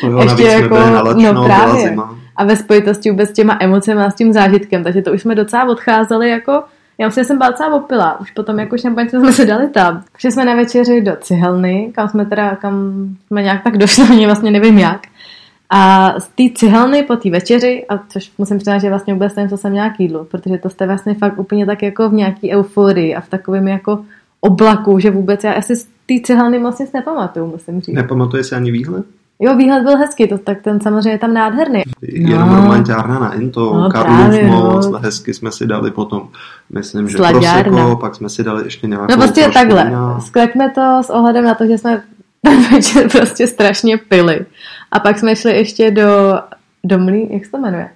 To 0.00 0.06
jo, 0.06 0.22
Ještě 0.22 0.42
jako, 0.42 0.76
no 1.14 1.44
právě 1.44 1.96
a 2.36 2.44
ve 2.44 2.56
spojitosti 2.56 3.10
vůbec 3.10 3.30
s 3.30 3.32
těma 3.32 3.58
emocemi 3.60 4.02
a 4.02 4.10
s 4.10 4.14
tím 4.14 4.32
zážitkem, 4.32 4.84
takže 4.84 5.02
to 5.02 5.12
už 5.12 5.22
jsme 5.22 5.34
docela 5.34 5.68
odcházeli 5.68 6.30
jako 6.30 6.62
já 6.98 7.08
že 7.08 7.24
jsem 7.24 7.38
docela 7.38 7.74
opila. 7.74 8.20
Už 8.20 8.30
potom 8.30 8.58
jako 8.58 8.78
šampaňce 8.78 9.20
jsme 9.20 9.32
se 9.32 9.46
dali 9.46 9.68
tam. 9.68 10.04
Šli 10.18 10.32
jsme 10.32 10.44
na 10.44 10.54
večeři 10.54 11.00
do 11.00 11.12
cihelny, 11.20 11.92
kam 11.94 12.08
jsme 12.08 12.26
teda, 12.26 12.56
kam 12.56 12.92
jsme 13.26 13.42
nějak 13.42 13.64
tak 13.64 13.78
došli, 13.78 14.04
ani 14.10 14.26
vlastně 14.26 14.50
nevím 14.50 14.78
jak. 14.78 15.00
A 15.70 16.14
z 16.20 16.28
té 16.28 16.42
cihelny 16.54 17.02
po 17.02 17.16
té 17.16 17.30
večeři, 17.30 17.86
a 17.88 17.98
což 18.08 18.32
musím 18.38 18.58
přiznat, 18.58 18.78
že 18.78 18.88
vlastně 18.88 19.14
vůbec 19.14 19.34
nevím, 19.34 19.50
co 19.50 19.56
jsem 19.56 19.72
nějak 19.72 20.00
jídlo, 20.00 20.24
protože 20.24 20.58
to 20.58 20.70
jste 20.70 20.86
vlastně 20.86 21.14
fakt 21.14 21.38
úplně 21.38 21.66
tak 21.66 21.82
jako 21.82 22.08
v 22.08 22.12
nějaký 22.12 22.52
euforii 22.52 23.14
a 23.14 23.20
v 23.20 23.28
takovém 23.28 23.68
jako 23.68 24.04
oblaku, 24.40 24.98
že 24.98 25.10
vůbec 25.10 25.44
já 25.44 25.52
asi 25.52 25.76
z 25.76 25.84
té 25.84 26.14
cihelny 26.24 26.58
nic 26.80 26.92
nepamatuju, 26.92 27.46
musím 27.46 27.80
říct. 27.80 27.94
Nepamatuje 27.94 28.44
si 28.44 28.54
ani 28.54 28.70
výhled? 28.70 29.04
Jo, 29.40 29.56
výhled 29.56 29.82
byl 29.82 29.96
hezký, 29.96 30.28
to, 30.28 30.38
tak 30.38 30.62
ten 30.62 30.80
samozřejmě 30.80 31.10
je 31.10 31.18
tam 31.18 31.34
nádherný. 31.34 31.82
Jenom 32.02 32.48
no. 32.48 32.56
romantiárna 32.56 33.18
na 33.18 33.32
Into, 33.34 33.74
no, 33.74 33.90
Karlův 33.90 34.42
most, 34.42 34.90
no. 34.90 34.98
hezky 34.98 35.34
jsme 35.34 35.52
si 35.52 35.66
dali 35.66 35.90
potom, 35.90 36.28
myslím, 36.70 37.08
že 37.08 37.16
Slaďárna. 37.16 37.62
Prosecco, 37.62 37.96
pak 37.96 38.14
jsme 38.14 38.28
si 38.28 38.44
dali 38.44 38.64
ještě 38.64 38.86
nějakou 38.86 39.06
No 39.10 39.16
prostě 39.16 39.50
takhle, 39.54 39.84
vína. 39.84 40.20
sklepme 40.20 40.70
to 40.70 41.02
s 41.02 41.10
ohledem 41.10 41.44
na 41.44 41.54
to, 41.54 41.66
že 41.66 41.78
jsme 41.78 42.02
ten 42.42 42.62
večer 42.72 43.10
prostě 43.10 43.46
strašně 43.46 43.96
pili. 43.98 44.46
A 44.92 45.00
pak 45.00 45.18
jsme 45.18 45.36
šli 45.36 45.56
ještě 45.56 45.90
do, 45.90 46.40
do 46.84 46.98
mlí, 46.98 47.28
jak 47.32 47.44
se 47.44 47.50
to 47.50 47.58
jmenuje? 47.58 47.90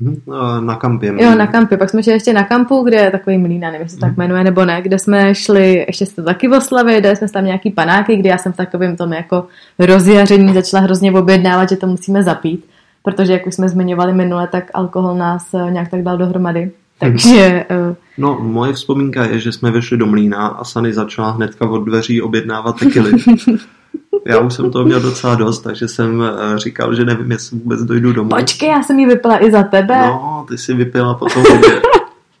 Mhm, 0.00 0.22
na 0.66 0.76
kampě. 0.76 1.14
Jo, 1.18 1.34
na 1.34 1.46
kampě. 1.46 1.78
Pak 1.78 1.90
jsme 1.90 2.02
šli 2.02 2.12
ještě 2.12 2.32
na 2.32 2.44
kampu, 2.44 2.82
kde 2.82 2.96
je 2.96 3.10
takový 3.10 3.38
mlín, 3.38 3.60
nevím, 3.60 3.80
jestli 3.80 3.94
se 3.94 4.00
tak 4.00 4.10
mhm. 4.10 4.18
jmenuje 4.18 4.44
nebo 4.44 4.64
ne, 4.64 4.82
kde 4.82 4.98
jsme 4.98 5.34
šli, 5.34 5.84
ještě 5.86 6.06
to 6.06 6.22
taky 6.22 6.48
v 6.48 6.52
oslavě, 6.52 7.00
dali 7.00 7.16
jsme 7.16 7.28
tam 7.28 7.44
nějaký 7.44 7.70
panáky, 7.70 8.16
kdy 8.16 8.28
já 8.28 8.38
jsem 8.38 8.52
v 8.52 8.56
takovém 8.56 8.96
tom 8.96 9.12
jako 9.12 9.46
rozjaření 9.78 10.54
začala 10.54 10.82
hrozně 10.82 11.12
objednávat, 11.12 11.68
že 11.68 11.76
to 11.76 11.86
musíme 11.86 12.22
zapít, 12.22 12.64
protože 13.02 13.32
jak 13.32 13.46
už 13.46 13.54
jsme 13.54 13.68
zmiňovali 13.68 14.12
minule, 14.12 14.48
tak 14.48 14.70
alkohol 14.74 15.14
nás 15.14 15.54
eh, 15.54 15.70
nějak 15.70 15.88
tak 15.88 16.02
dal 16.02 16.18
dohromady. 16.18 16.70
Takže... 16.98 17.66
Uh... 17.70 17.94
No, 18.18 18.38
moje 18.42 18.72
vzpomínka 18.72 19.24
je, 19.24 19.38
že 19.38 19.52
jsme 19.52 19.70
vešli 19.70 19.96
do 19.96 20.06
mlína 20.06 20.46
a 20.46 20.64
Sany 20.64 20.92
začala 20.92 21.30
hnedka 21.30 21.70
od 21.70 21.84
dveří 21.84 22.22
objednávat 22.22 22.78
tekily. 22.78 23.12
Já 24.26 24.38
už 24.38 24.54
jsem 24.54 24.70
to 24.70 24.84
měl 24.84 25.00
docela 25.00 25.34
dost, 25.34 25.58
takže 25.60 25.88
jsem 25.88 26.22
eh, 26.22 26.58
říkal, 26.58 26.94
že 26.94 27.04
nevím, 27.04 27.30
jestli 27.30 27.58
vůbec 27.58 27.80
dojdu 27.80 28.12
domů. 28.12 28.30
Počkej, 28.30 28.68
já 28.68 28.82
jsem 28.82 28.98
ji 28.98 29.06
vypila 29.06 29.44
i 29.44 29.50
za 29.50 29.62
tebe. 29.62 29.98
No, 29.98 30.46
ty 30.48 30.58
si 30.58 30.74
vypila 30.74 31.14
potom 31.14 31.44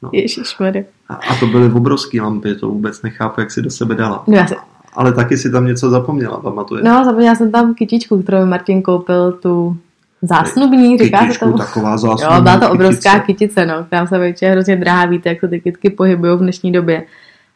No. 0.02 0.10
Ježišmarja. 0.12 0.82
A, 1.08 1.14
a 1.14 1.36
to 1.40 1.46
byly 1.46 1.72
obrovské 1.72 2.22
lampy, 2.22 2.54
to 2.54 2.68
vůbec 2.68 3.02
nechápu, 3.02 3.40
jak 3.40 3.50
si 3.50 3.62
do 3.62 3.70
sebe 3.70 3.94
dala. 3.94 4.24
No, 4.26 4.36
já 4.36 4.46
se... 4.46 4.54
Ale 4.92 5.12
taky 5.12 5.36
si 5.36 5.50
tam 5.50 5.66
něco 5.66 5.90
zapomněla, 5.90 6.40
pamatuješ? 6.40 6.84
No, 6.84 7.04
zapomněla 7.04 7.34
jsem 7.34 7.52
tam 7.52 7.74
kytičku, 7.74 8.22
kterou 8.22 8.46
Martin 8.46 8.82
koupil, 8.82 9.32
tu 9.32 9.76
zásnubní, 10.22 10.98
říká 10.98 11.32
se 11.32 11.38
tomu. 11.38 11.58
taková 11.58 11.96
zásnubní 11.96 12.36
Jo, 12.36 12.42
byla 12.42 12.58
to 12.58 12.70
obrovská 12.70 13.18
kytice, 13.18 13.26
kytice 13.26 13.66
no, 13.66 13.84
která 13.84 14.06
se 14.06 14.18
většině 14.18 14.50
hrozně 14.50 14.76
drahá, 14.76 15.06
víte, 15.06 15.28
jak 15.28 15.40
se 15.40 15.48
ty 15.48 15.60
kytky 15.60 15.90
pohybují 15.90 16.36
v 16.36 16.40
dnešní 16.40 16.72
době. 16.72 17.02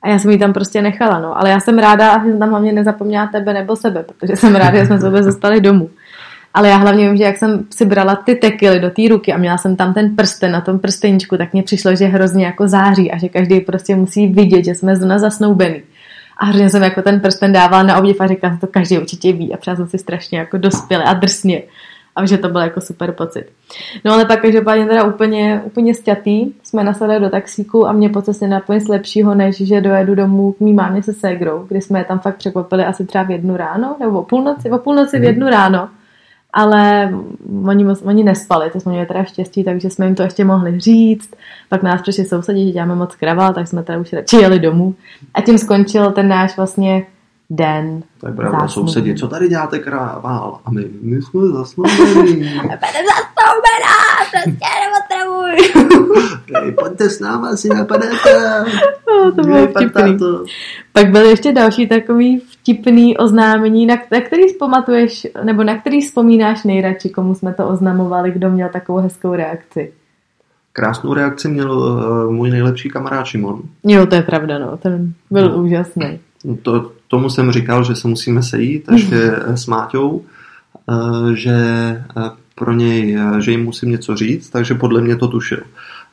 A 0.02 0.08
já 0.08 0.18
jsem 0.18 0.30
ji 0.30 0.38
tam 0.38 0.52
prostě 0.52 0.82
nechala, 0.82 1.18
no. 1.18 1.38
Ale 1.38 1.50
já 1.50 1.60
jsem 1.60 1.78
ráda, 1.78 2.24
že 2.24 2.30
jsem 2.30 2.38
tam 2.38 2.50
hlavně 2.50 2.72
nezapomněla 2.72 3.26
tebe 3.26 3.52
nebo 3.52 3.76
sebe, 3.76 4.02
protože 4.02 4.36
jsem 4.36 4.54
ráda, 4.54 4.78
že 4.78 4.86
jsme 4.86 5.00
se 5.00 5.06
vůbec 5.06 5.26
dostali 5.26 5.60
domů. 5.60 5.90
Ale 6.54 6.68
já 6.68 6.76
hlavně 6.76 7.08
vím, 7.08 7.16
že 7.16 7.24
jak 7.24 7.36
jsem 7.36 7.64
si 7.70 7.84
brala 7.84 8.16
ty 8.16 8.34
tekily 8.34 8.80
do 8.80 8.90
té 8.90 9.02
ruky 9.08 9.32
a 9.32 9.36
měla 9.36 9.58
jsem 9.58 9.76
tam 9.76 9.94
ten 9.94 10.16
prsten 10.16 10.52
na 10.52 10.60
tom 10.60 10.78
prsteníčku, 10.78 11.36
tak 11.36 11.52
mně 11.52 11.62
přišlo, 11.62 11.94
že 11.94 12.06
hrozně 12.06 12.44
jako 12.44 12.68
září 12.68 13.12
a 13.12 13.18
že 13.18 13.28
každý 13.28 13.60
prostě 13.60 13.96
musí 13.96 14.26
vidět, 14.26 14.64
že 14.64 14.74
jsme 14.74 14.96
zna 14.96 15.18
zasnoubený. 15.18 15.82
A 16.36 16.44
hrozně 16.44 16.70
jsem 16.70 16.82
jako 16.82 17.02
ten 17.02 17.20
prsten 17.20 17.52
dávala 17.52 17.82
na 17.82 17.98
obdiv 17.98 18.20
a 18.20 18.26
říkala, 18.26 18.56
to 18.60 18.66
každý 18.66 18.98
určitě 18.98 19.32
ví 19.32 19.54
a 19.54 19.56
přál 19.56 19.76
jsem 19.76 19.88
si 19.88 19.98
strašně 19.98 20.38
jako 20.38 20.58
dospěle 20.58 21.04
a 21.04 21.12
drsně. 21.12 21.62
A 22.16 22.26
že 22.26 22.38
to 22.38 22.48
byl 22.48 22.60
jako 22.60 22.80
super 22.80 23.12
pocit. 23.12 23.44
No 24.04 24.12
ale 24.12 24.24
pak 24.24 24.42
každopádně 24.42 24.86
teda 24.86 25.04
úplně, 25.04 25.62
úplně 25.64 25.94
stětý 25.94 26.52
jsme 26.62 26.84
nasadili 26.84 27.20
do 27.20 27.30
taxíku 27.30 27.86
a 27.86 27.92
mě 27.92 28.08
po 28.08 28.22
cestě 28.22 28.48
naplně 28.48 28.80
lepšího, 28.88 29.34
než 29.34 29.56
že 29.56 29.80
dojedu 29.80 30.14
domů 30.14 30.52
k 30.52 30.60
mý 30.60 30.72
mámě 30.72 31.02
se 31.02 31.12
ségrou, 31.12 31.64
kdy 31.68 31.80
jsme 31.80 32.00
je 32.00 32.04
tam 32.04 32.18
fakt 32.18 32.36
překvapili 32.36 32.84
asi 32.84 33.06
třeba 33.06 33.24
v 33.24 33.30
jednu 33.30 33.56
ráno, 33.56 33.96
nebo 34.00 34.20
o 34.20 34.24
půlnoci, 34.24 34.70
o 34.70 34.78
půlnoci 34.78 35.18
v 35.18 35.24
jednu 35.24 35.48
ráno 35.48 35.88
ale 36.52 37.12
oni, 37.64 37.86
oni 38.04 38.24
nespali, 38.24 38.70
to 38.70 38.80
jsme 38.80 38.92
měli 38.92 39.06
teda 39.06 39.24
štěstí, 39.24 39.64
takže 39.64 39.90
jsme 39.90 40.06
jim 40.06 40.14
to 40.14 40.22
ještě 40.22 40.44
mohli 40.44 40.80
říct. 40.80 41.34
Pak 41.68 41.82
nás 41.82 42.02
přišli 42.02 42.24
sousedí, 42.24 42.66
že 42.66 42.72
děláme 42.72 42.94
moc 42.94 43.14
kraval, 43.14 43.54
tak 43.54 43.68
jsme 43.68 43.82
teda 43.82 43.98
už 43.98 44.12
radši 44.12 44.36
jeli 44.36 44.58
domů. 44.58 44.94
A 45.34 45.40
tím 45.40 45.58
skončil 45.58 46.12
ten 46.12 46.28
náš 46.28 46.56
vlastně 46.56 47.06
den. 47.52 48.02
To 48.20 48.26
je 48.26 48.32
pravda, 48.32 48.68
sousedí, 48.68 49.14
co 49.14 49.28
tady 49.28 49.48
děláte 49.48 49.78
krával? 49.78 50.58
A 50.64 50.70
my, 50.70 50.84
my 51.02 51.22
jsme 51.22 51.46
zasnoubení. 51.46 52.34
Budeme 52.34 52.78
zasnoubená, 53.12 53.98
prostě 54.30 54.66
nepotřebuj. 54.82 55.86
Hej, 56.62 56.72
pojďte 56.72 57.10
s 57.10 57.20
náma, 57.20 57.56
si 57.56 57.68
napadáte. 57.68 58.64
No, 59.08 59.32
to 59.32 59.42
bylo 59.42 59.66
vtipný. 59.66 60.18
Pak 60.92 61.10
byl 61.10 61.24
ještě 61.24 61.52
další 61.52 61.88
takový 61.88 62.38
vtipný 62.38 63.16
oznámení, 63.16 63.86
na, 63.86 63.96
na 64.12 64.20
který 64.20 64.42
vzpamatuješ, 64.48 65.26
nebo 65.42 65.64
na 65.64 65.78
který 65.78 66.00
vzpomínáš 66.00 66.64
nejradši, 66.64 67.10
komu 67.10 67.34
jsme 67.34 67.54
to 67.54 67.68
oznamovali, 67.68 68.30
kdo 68.30 68.50
měl 68.50 68.68
takovou 68.68 68.98
hezkou 68.98 69.34
reakci? 69.34 69.92
Krásnou 70.72 71.14
reakci 71.14 71.48
měl 71.48 71.72
uh, 71.72 72.32
můj 72.32 72.50
nejlepší 72.50 72.88
kamarád 72.88 73.26
Šimon. 73.26 73.62
Jo, 73.84 74.06
to 74.06 74.14
je 74.14 74.22
pravda, 74.22 74.58
no, 74.58 74.76
ten 74.76 75.12
byl 75.30 75.48
no. 75.48 75.56
úžasný. 75.56 76.20
To, 76.62 76.92
tomu 77.12 77.30
jsem 77.30 77.52
říkal, 77.52 77.84
že 77.84 77.96
se 77.96 78.08
musíme 78.08 78.42
sejít 78.42 78.84
ještě 78.92 79.32
s 79.54 79.66
Máťou, 79.66 80.08
uh, 80.10 81.30
že 81.32 81.56
uh, 82.16 82.28
pro 82.54 82.72
něj, 82.72 83.18
že 83.38 83.50
jim 83.50 83.64
musím 83.64 83.90
něco 83.90 84.16
říct, 84.16 84.50
takže 84.50 84.74
podle 84.74 85.00
mě 85.00 85.16
to 85.16 85.28
tušil. 85.28 85.58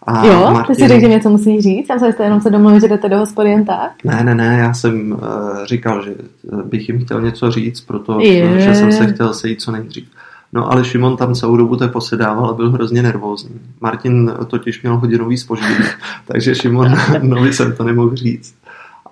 A 0.03 0.25
jo, 0.25 0.51
Martin... 0.53 0.75
ty 0.75 0.81
si 0.81 0.88
řekl, 0.88 1.01
že 1.01 1.07
něco 1.07 1.29
musí 1.29 1.62
říct? 1.62 1.89
Já 1.89 1.99
jsem 1.99 2.12
jste 2.12 2.23
jenom 2.23 2.41
se 2.41 2.49
domluvil, 2.49 2.79
že 2.79 2.88
jdete 2.88 3.09
do 3.09 3.17
hospody 3.17 3.49
jen 3.49 3.65
tak? 3.65 3.91
Ne, 4.03 4.23
ne, 4.23 4.35
ne, 4.35 4.57
já 4.59 4.73
jsem 4.73 5.12
uh, 5.12 5.19
říkal, 5.65 6.05
že 6.05 6.15
bych 6.63 6.89
jim 6.89 7.05
chtěl 7.05 7.21
něco 7.21 7.51
říct, 7.51 7.81
protože 7.81 8.75
jsem 8.75 8.91
se 8.91 9.07
chtěl 9.07 9.33
sejít 9.33 9.62
co 9.62 9.71
nejdřív. 9.71 10.07
No 10.53 10.71
ale 10.71 10.85
Šimon 10.85 11.17
tam 11.17 11.35
celou 11.35 11.57
dobu 11.57 11.75
to 11.75 11.88
posedával 11.88 12.49
a 12.49 12.53
byl 12.53 12.71
hrozně 12.71 13.03
nervózní. 13.03 13.59
Martin 13.81 14.31
totiž 14.47 14.81
měl 14.81 14.97
hodinový 14.97 15.38
spoždění, 15.38 15.85
takže 16.27 16.55
Šimon 16.55 16.95
novi 17.21 17.53
jsem 17.53 17.75
to 17.75 17.83
nemohl 17.83 18.15
říct. 18.15 18.55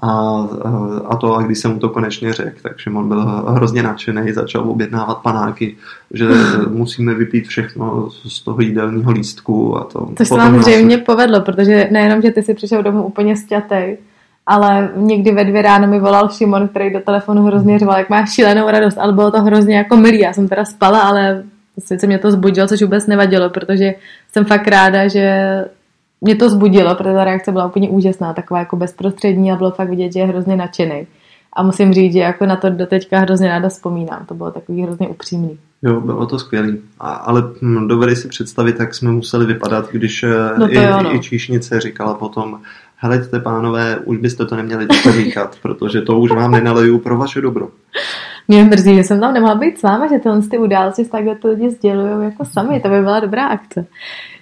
A, 0.02 0.44
a 1.06 1.16
to, 1.16 1.36
a 1.36 1.42
když 1.42 1.60
jsem 1.60 1.74
mu 1.74 1.80
to 1.80 1.90
konečně 1.90 2.34
řekl, 2.34 2.58
tak 2.62 2.78
Šimon 2.78 3.08
byl 3.08 3.26
hrozně 3.26 3.84
nadšený, 3.84 4.34
začal 4.34 4.70
objednávat 4.70 5.18
panáky, 5.18 5.78
že 6.14 6.28
musíme 6.70 7.14
vypít 7.14 7.48
všechno 7.48 8.10
z 8.10 8.40
toho 8.44 8.62
jídelního 8.62 9.12
lístku. 9.12 9.78
A 9.78 9.84
to, 9.84 10.10
to 10.18 10.26
se 10.26 10.36
vám 10.36 10.62
zřejmě 10.62 10.98
povedlo, 10.98 11.42
protože 11.42 11.88
nejenom, 11.92 12.22
že 12.22 12.32
ty 12.32 12.44
si 12.44 12.54
přišel 12.54 12.84
domů 12.84 13.04
úplně 13.04 13.36
stětej, 13.36 13.98
ale 14.46 14.90
někdy 14.96 15.32
ve 15.32 15.46
dvě 15.46 15.62
ráno 15.62 15.88
mi 15.88 16.00
volal 16.00 16.30
Šimon, 16.30 16.68
který 16.68 16.94
do 16.94 17.00
telefonu 17.00 17.44
hrozně 17.44 17.80
řval, 17.80 17.98
jak 17.98 18.10
má 18.10 18.26
šílenou 18.26 18.70
radost, 18.70 18.98
ale 18.98 19.14
bylo 19.14 19.32
to 19.32 19.42
hrozně 19.42 19.78
jako 19.78 19.98
milý. 19.98 20.20
Já 20.20 20.34
jsem 20.34 20.48
teda 20.48 20.66
spala, 20.66 21.00
ale 21.00 21.44
sice 21.80 22.08
mě 22.08 22.20
to 22.20 22.32
zbudilo, 22.32 22.68
což 22.68 22.82
vůbec 22.82 23.08
nevadilo, 23.08 23.50
protože 23.50 23.94
jsem 24.32 24.46
fakt 24.46 24.68
ráda, 24.68 25.08
že 25.08 25.66
mě 26.21 26.36
to 26.36 26.49
zbudilo, 26.49 26.95
protože 26.95 27.13
ta 27.13 27.23
reakce 27.23 27.51
byla 27.51 27.65
úplně 27.65 27.89
úžasná, 27.89 28.34
taková 28.34 28.60
jako 28.60 28.75
bezprostřední 28.75 29.51
a 29.51 29.56
bylo 29.56 29.71
fakt 29.71 29.89
vidět, 29.89 30.13
že 30.13 30.19
je 30.19 30.25
hrozně 30.25 30.56
nadšený. 30.56 31.08
A 31.53 31.63
musím 31.63 31.93
říct, 31.93 32.13
že 32.13 32.19
jako 32.19 32.45
na 32.45 32.56
to 32.56 32.69
doteďka 32.69 33.19
hrozně 33.19 33.47
ráda 33.47 33.69
vzpomínám. 33.69 34.25
To 34.25 34.34
bylo 34.34 34.51
takový 34.51 34.82
hrozně 34.82 35.08
upřímný. 35.08 35.60
Jo, 35.82 36.01
bylo 36.01 36.25
to 36.25 36.39
skvělý. 36.39 36.77
A, 36.99 37.13
ale 37.13 37.43
hm, 37.62 37.88
dovedli 37.88 38.15
si 38.15 38.27
představit, 38.27 38.80
jak 38.80 38.95
jsme 38.95 39.12
museli 39.12 39.45
vypadat, 39.45 39.89
když 39.91 40.23
eh, 40.23 40.30
no 40.58 40.73
i, 40.73 40.75
jo, 40.75 41.01
no. 41.03 41.15
i 41.15 41.19
číšnice 41.19 41.80
říkala 41.80 42.13
potom, 42.13 42.60
helejte 42.95 43.39
pánové, 43.39 43.97
už 44.06 44.17
byste 44.17 44.45
to 44.45 44.56
neměli 44.56 44.88
říkat, 45.12 45.58
protože 45.62 46.01
to 46.01 46.19
už 46.19 46.32
vám 46.32 46.51
nenaleju 46.51 46.99
pro 46.99 47.17
vaše 47.17 47.41
dobro. 47.41 47.67
Mě 48.48 48.64
mrzí, 48.64 48.96
že 48.96 49.04
jsem 49.04 49.20
tam 49.20 49.34
nemohla 49.34 49.56
být 49.56 49.80
s 49.80 49.84
váma, 49.84 50.08
že 50.08 50.20
tyhle 50.20 50.42
ty 50.42 50.58
události 50.58 51.06
takhle 51.06 51.36
to 51.36 51.48
lidi 51.48 51.70
sdělují 51.70 52.24
jako 52.24 52.46
sami, 52.46 52.80
to 52.80 52.90
by 52.90 53.02
byla 53.02 53.20
dobrá 53.20 53.48
akce. 53.48 53.86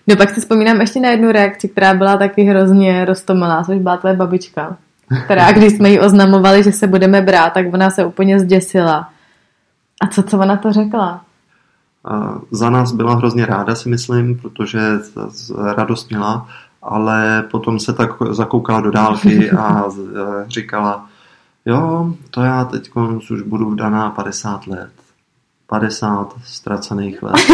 No 0.08 0.16
pak 0.16 0.30
si 0.30 0.42
vzpomínám 0.42 0.82
ještě 0.82 1.00
na 1.00 1.10
jednu 1.10 1.32
reakci, 1.32 1.70
která 1.70 1.94
byla 1.94 2.18
taky 2.18 2.44
hrozně 2.44 3.06
roztomilá, 3.06 3.64
což 3.64 3.78
byla 3.78 3.98
tvoje 3.98 4.16
babička, 4.16 4.78
která, 5.26 5.52
když 5.52 5.74
jsme 5.74 5.90
jí 5.90 6.00
oznamovali, 6.00 6.64
že 6.64 6.72
se 6.72 6.88
budeme 6.88 7.22
brát, 7.22 7.54
tak 7.54 7.74
ona 7.74 7.90
se 7.90 8.06
úplně 8.06 8.40
zděsila. 8.40 9.10
A 10.02 10.08
co, 10.08 10.24
co 10.24 10.40
ona 10.40 10.58
to 10.58 10.74
řekla? 10.74 11.22
Za 12.52 12.70
nás 12.70 12.92
byla 12.92 13.16
hrozně 13.16 13.46
ráda, 13.46 13.76
si 13.76 13.90
myslím, 13.90 14.40
protože 14.40 14.80
radost 15.76 16.10
měla, 16.10 16.48
ale 16.82 17.44
potom 17.52 17.80
se 17.80 17.94
tak 17.94 18.10
zakoukala 18.30 18.82
do 18.82 18.92
dálky 18.92 19.52
a 19.52 19.84
říkala, 20.48 21.06
jo, 21.66 22.14
to 22.32 22.42
já 22.42 22.66
teď 22.66 22.92
už 23.32 23.42
budu 23.42 23.70
vdaná 23.70 24.10
50 24.10 24.68
let. 24.68 24.92
50 25.68 26.34
ztracených 26.44 27.24
let. 27.24 27.36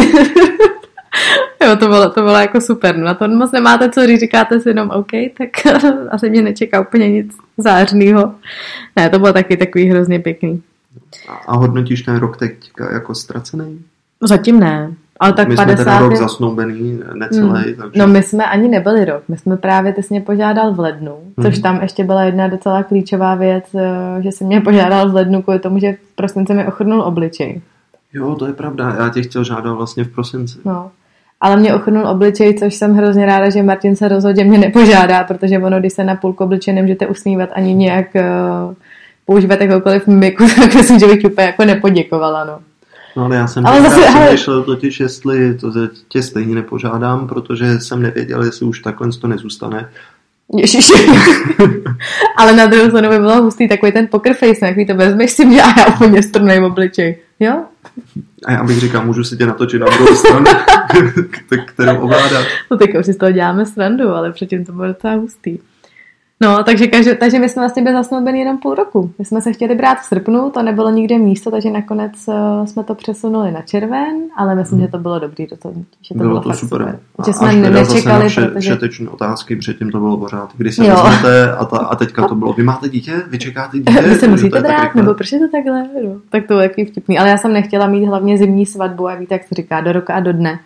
Jo, 1.65 1.75
to 1.75 1.87
bylo, 1.87 2.09
to 2.09 2.21
bylo 2.21 2.35
jako 2.35 2.61
super. 2.61 2.97
No, 2.97 3.05
na 3.05 3.13
to 3.13 3.27
moc 3.27 3.51
nemáte 3.51 3.89
co 3.89 4.07
říct, 4.07 4.19
říkáte 4.19 4.59
si 4.59 4.69
jenom 4.69 4.89
OK, 4.89 5.11
tak 5.37 5.49
asi 6.11 6.29
mě 6.29 6.41
nečeká 6.41 6.81
úplně 6.81 7.11
nic 7.11 7.37
zářného. 7.57 8.35
Ne, 8.95 9.09
to 9.09 9.19
bylo 9.19 9.33
taky 9.33 9.57
takový 9.57 9.89
hrozně 9.89 10.19
pěkný. 10.19 10.63
A 11.47 11.55
hodnotíš 11.55 12.01
ten 12.01 12.15
rok 12.15 12.37
teď 12.37 12.71
jako 12.93 13.15
ztracený? 13.15 13.81
Zatím 14.21 14.59
ne. 14.59 14.93
Ale 15.21 15.33
tak 15.33 15.47
my 15.47 15.55
50... 15.55 15.75
jsme 15.75 15.85
teda 15.85 15.99
rok 15.99 16.15
zasnoubený, 16.15 16.99
necelý. 17.13 17.47
Hmm. 17.47 17.63
Takže... 17.63 17.99
No 17.99 18.07
my 18.07 18.23
jsme 18.23 18.45
ani 18.45 18.67
nebyli 18.67 19.05
rok. 19.05 19.23
My 19.27 19.37
jsme 19.37 19.57
právě, 19.57 19.93
ty 19.93 20.03
jsi 20.03 20.13
mě 20.13 20.21
požádal 20.21 20.73
v 20.73 20.79
lednu, 20.79 21.15
což 21.41 21.59
tam 21.59 21.81
ještě 21.81 22.03
byla 22.03 22.23
jedna 22.23 22.47
docela 22.47 22.83
klíčová 22.83 23.35
věc, 23.35 23.65
eh, 23.75 24.21
že 24.21 24.31
jsi 24.31 24.43
mě 24.43 24.61
požádal 24.61 25.09
v 25.09 25.15
lednu 25.15 25.41
kvůli 25.41 25.59
tomu, 25.59 25.79
že 25.79 25.93
v 25.93 26.15
prosinci 26.15 26.53
mi 26.53 26.67
ochrnul 26.67 27.01
obličej. 27.01 27.61
Jo, 28.13 28.35
to 28.35 28.47
je 28.47 28.53
pravda. 28.53 28.95
Já 28.99 29.09
tě 29.09 29.21
chtěl 29.21 29.43
žádat 29.43 29.73
vlastně 29.73 30.03
v 30.03 30.09
prosinci. 30.09 30.59
No 30.65 30.91
ale 31.41 31.57
mě 31.57 31.73
ochrnul 31.73 32.07
obličej, 32.07 32.53
což 32.53 32.75
jsem 32.75 32.93
hrozně 32.93 33.25
ráda, 33.25 33.49
že 33.49 33.63
Martin 33.63 33.95
se 33.95 34.07
rozhodně 34.07 34.43
mě 34.43 34.57
nepožádá, 34.57 35.23
protože 35.23 35.59
ono, 35.59 35.79
když 35.79 35.93
se 35.93 36.03
na 36.03 36.15
půlku 36.15 36.43
obličeje 36.43 36.75
nemůžete 36.75 37.07
usmívat 37.07 37.49
ani 37.53 37.73
nějak 37.73 38.07
uh, 38.15 38.73
používat 39.25 39.61
jakoukoliv 39.61 40.07
mimiku, 40.07 40.43
tak 40.61 40.75
myslím, 40.75 40.99
že 40.99 41.07
bych 41.07 41.25
úplně 41.25 41.47
jako 41.47 41.65
nepoděkovala, 41.65 42.43
no. 42.43 42.59
No 43.15 43.25
ale 43.25 43.35
já 43.35 43.47
jsem 43.47 43.65
ale 43.65 43.81
zase, 43.81 44.07
ale... 44.07 44.25
přemýšlel 44.25 44.63
totiž, 44.63 44.99
jestli 44.99 45.53
to 45.53 45.71
tě 46.07 46.23
stejně 46.23 46.55
nepožádám, 46.55 47.27
protože 47.27 47.79
jsem 47.79 48.01
nevěděl, 48.01 48.43
jestli 48.43 48.65
už 48.65 48.79
takhle 48.79 49.09
to 49.21 49.27
nezůstane. 49.27 49.89
Ježiši. 50.57 50.93
ale 52.37 52.53
na 52.53 52.65
druhou 52.65 52.89
stranu 52.89 53.09
by 53.09 53.19
bylo 53.19 53.41
hustý 53.41 53.67
takový 53.67 53.91
ten 53.91 54.07
poker 54.11 54.33
face, 54.33 54.65
jaký 54.65 54.85
to 54.85 54.95
vezmeš 54.95 55.31
si 55.31 55.45
mě 55.45 55.63
a 55.63 55.79
já 55.79 55.87
úplně 55.87 56.23
strnej 56.23 56.59
v 56.59 56.63
obličej. 56.63 57.17
Jo? 57.39 57.63
A 58.45 58.51
já 58.51 58.63
bych 58.63 58.79
říkal, 58.79 59.05
můžu 59.05 59.23
si 59.23 59.37
tě 59.37 59.45
natočit 59.45 59.81
na 59.81 59.87
druhou 59.87 60.15
stranu, 60.15 60.45
kterou 61.65 61.97
ovládat. 61.97 62.45
No 62.71 62.77
tak 62.77 62.89
už 62.99 63.05
si 63.05 63.13
z 63.13 63.17
toho 63.17 63.31
děláme 63.31 63.65
srandu, 63.65 64.09
ale 64.09 64.31
předtím 64.31 64.65
to 64.65 64.71
bylo 64.71 64.87
docela 64.87 65.13
hustý. 65.13 65.57
No, 66.41 66.63
takže, 66.63 66.87
každý, 66.87 67.11
takže 67.19 67.39
my 67.39 67.49
jsme 67.49 67.61
vlastně 67.61 67.83
byli 67.83 67.95
zasnoubeni 67.95 68.39
jenom 68.39 68.57
půl 68.57 68.75
roku. 68.75 69.11
My 69.19 69.25
jsme 69.25 69.41
se 69.41 69.53
chtěli 69.53 69.75
brát 69.75 69.97
v 69.99 70.05
srpnu, 70.05 70.49
to 70.49 70.63
nebylo 70.63 70.89
nikde 70.89 71.17
místo, 71.17 71.51
takže 71.51 71.69
nakonec 71.69 72.11
uh, 72.27 72.65
jsme 72.65 72.83
to 72.83 72.95
přesunuli 72.95 73.51
na 73.51 73.61
červen, 73.61 74.15
ale 74.37 74.55
myslím, 74.55 74.79
hmm. 74.79 74.87
že 74.87 74.91
to 74.91 74.97
bylo 74.97 75.19
dobrý 75.19 75.45
rozhodnutí. 75.45 75.97
Že 76.01 76.13
to 76.13 76.17
bylo, 76.17 76.29
bylo 76.29 76.41
to 76.41 76.53
super. 76.53 76.79
super. 76.81 76.99
Že 77.25 77.33
jsme 77.33 77.53
nečekali, 77.53 78.29
vše, 78.29 78.41
protože... 78.41 78.77
Otázky, 79.09 79.55
předtím 79.55 79.91
to 79.91 79.99
bylo 79.99 80.17
pořád. 80.17 80.49
Kdy 80.57 80.71
se 80.71 80.83
vezmete 80.83 81.51
a, 81.51 81.65
ta, 81.65 81.77
a 81.77 81.95
teďka 81.95 82.27
to 82.27 82.35
bylo, 82.35 82.53
vy 82.53 82.63
máte 82.63 82.89
dítě, 82.89 83.13
vy 83.27 83.39
čekáte 83.39 83.77
dítě? 83.77 84.01
vy 84.01 84.15
se 84.15 84.27
musíte 84.27 84.61
brát, 84.61 84.95
nebo 84.95 85.13
proč 85.13 85.31
je 85.31 85.39
to 85.39 85.47
takhle? 85.47 85.83
No, 86.03 86.15
tak 86.29 86.43
to 86.43 86.47
bylo 86.47 86.59
jaký 86.59 86.85
vtipný. 86.85 87.19
Ale 87.19 87.29
já 87.29 87.37
jsem 87.37 87.53
nechtěla 87.53 87.87
mít 87.87 88.05
hlavně 88.05 88.37
zimní 88.37 88.65
svatbu 88.65 89.07
a 89.07 89.15
víte, 89.15 89.35
jak 89.35 89.43
se 89.43 89.55
říká, 89.55 89.81
do 89.81 89.91
roka 89.91 90.13
a 90.13 90.19
do 90.19 90.33
dne 90.33 90.59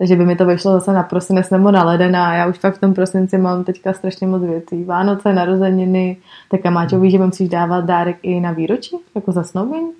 takže 0.00 0.16
by 0.16 0.26
mi 0.26 0.36
to 0.36 0.46
vyšlo 0.46 0.72
zase 0.72 0.92
na 0.92 1.02
prosinec 1.02 1.50
nebo 1.50 1.70
na 1.70 1.84
leden 1.84 2.16
a 2.16 2.34
já 2.34 2.46
už 2.46 2.58
fakt 2.58 2.76
v 2.76 2.80
tom 2.80 2.94
prosinci 2.94 3.38
mám 3.38 3.64
teďka 3.64 3.92
strašně 3.92 4.26
moc 4.26 4.42
věcí. 4.42 4.84
Vánoce, 4.84 5.32
narozeniny, 5.32 6.16
tak 6.50 6.66
a 6.66 6.70
Máťo 6.70 7.00
ví, 7.00 7.10
že 7.10 7.18
musíš 7.18 7.48
dávat 7.48 7.84
dárek 7.84 8.16
i 8.22 8.40
na 8.40 8.52
výročí, 8.52 8.96
jako 9.14 9.32
zasnoubení. 9.32 9.90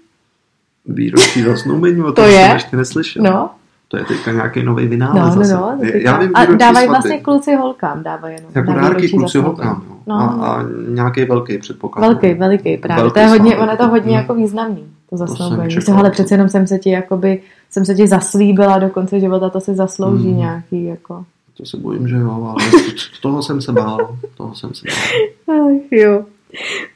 Výročí 0.87 1.43
zasnoubení, 1.43 2.03
o 2.03 2.13
to 2.13 2.23
jsem 2.23 2.53
ještě 2.53 2.77
neslyšel. 2.77 3.23
No. 3.23 3.51
To 3.89 3.97
je 3.97 4.05
teďka 4.05 4.33
nějaký 4.33 4.63
nový 4.63 4.87
vynález 4.87 5.35
no, 5.35 5.41
no, 5.41 5.45
zase. 5.45 5.55
No, 5.55 5.79
já 5.95 6.19
vím, 6.19 6.31
a 6.35 6.45
dávají 6.45 6.89
vlastně 6.89 7.19
kluci 7.19 7.55
holkám, 7.55 8.03
dávají 8.03 8.35
jenom. 8.35 8.51
Jako 8.55 8.73
dárky 8.73 9.09
kluci 9.09 9.39
holkám, 9.39 9.85
jo. 9.89 9.97
No. 10.07 10.15
A, 10.15 10.27
a 10.27 10.65
nějaký 10.89 11.25
velký 11.25 11.59
předpoklad. 11.59 12.07
Velký, 12.07 12.35
veliký 12.35 12.77
právě. 12.77 13.03
Velký 13.03 13.15
to 13.15 13.21
je 13.21 13.27
hodně, 13.27 13.57
ono 13.57 13.71
je 13.71 13.77
to 13.77 13.89
hodně 13.89 14.11
hmm. 14.11 14.21
jako 14.21 14.35
významný, 14.35 14.87
to 15.11 15.17
zasnoubení. 15.17 15.77
To 15.87 15.95
ale 15.95 16.11
přece 16.11 16.35
jenom 16.35 16.49
jsem 16.49 16.67
se 16.67 16.79
ti 16.79 16.91
jakoby 16.91 17.43
jsem 17.71 17.85
se 17.85 17.95
ti 17.95 18.09
zaslíbila 18.09 18.79
do 18.79 18.89
konce 18.89 19.21
života, 19.21 19.51
to 19.51 19.61
si 19.61 19.75
zaslouží 19.75 20.29
mm. 20.29 20.37
nějaký, 20.37 20.85
jako... 20.85 21.25
To 21.57 21.67
se 21.67 21.77
bojím, 21.77 22.09
že 22.09 22.17
jo, 22.17 22.31
ale 22.31 22.55
toho 23.23 23.43
jsem 23.43 23.63
se 23.63 23.73
bál, 23.73 24.17
toho 24.37 24.55
jsem 24.55 24.75
se 24.75 24.87
bál. 24.87 25.59
Ach, 25.59 25.93
jo. 25.93 26.25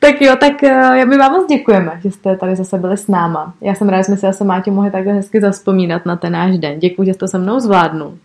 Tak 0.01 0.21
jo, 0.21 0.37
tak 0.41 0.53
uh, 0.63 1.09
my 1.09 1.19
vám 1.19 1.33
moc 1.33 1.47
děkujeme, 1.49 2.01
že 2.03 2.11
jste 2.11 2.37
tady 2.37 2.57
zase 2.57 2.79
byli 2.79 2.97
s 2.97 3.09
náma. 3.09 3.55
Já 3.61 3.75
jsem 3.75 3.89
ráda, 3.89 4.01
že 4.01 4.05
jsme 4.05 4.17
si 4.17 4.27
zase 4.27 4.45
Máti 4.45 4.71
mohli 4.71 4.91
takhle 4.91 5.13
hezky 5.13 5.41
zaspomínat 5.41 6.07
na 6.07 6.17
ten 6.17 6.33
náš 6.33 6.59
den. 6.59 6.79
Děkuji, 6.79 7.05
že 7.05 7.15
jste 7.15 7.21
to 7.21 7.29
se 7.29 7.39
mnou 7.39 7.61
zvládnul. 7.61 8.19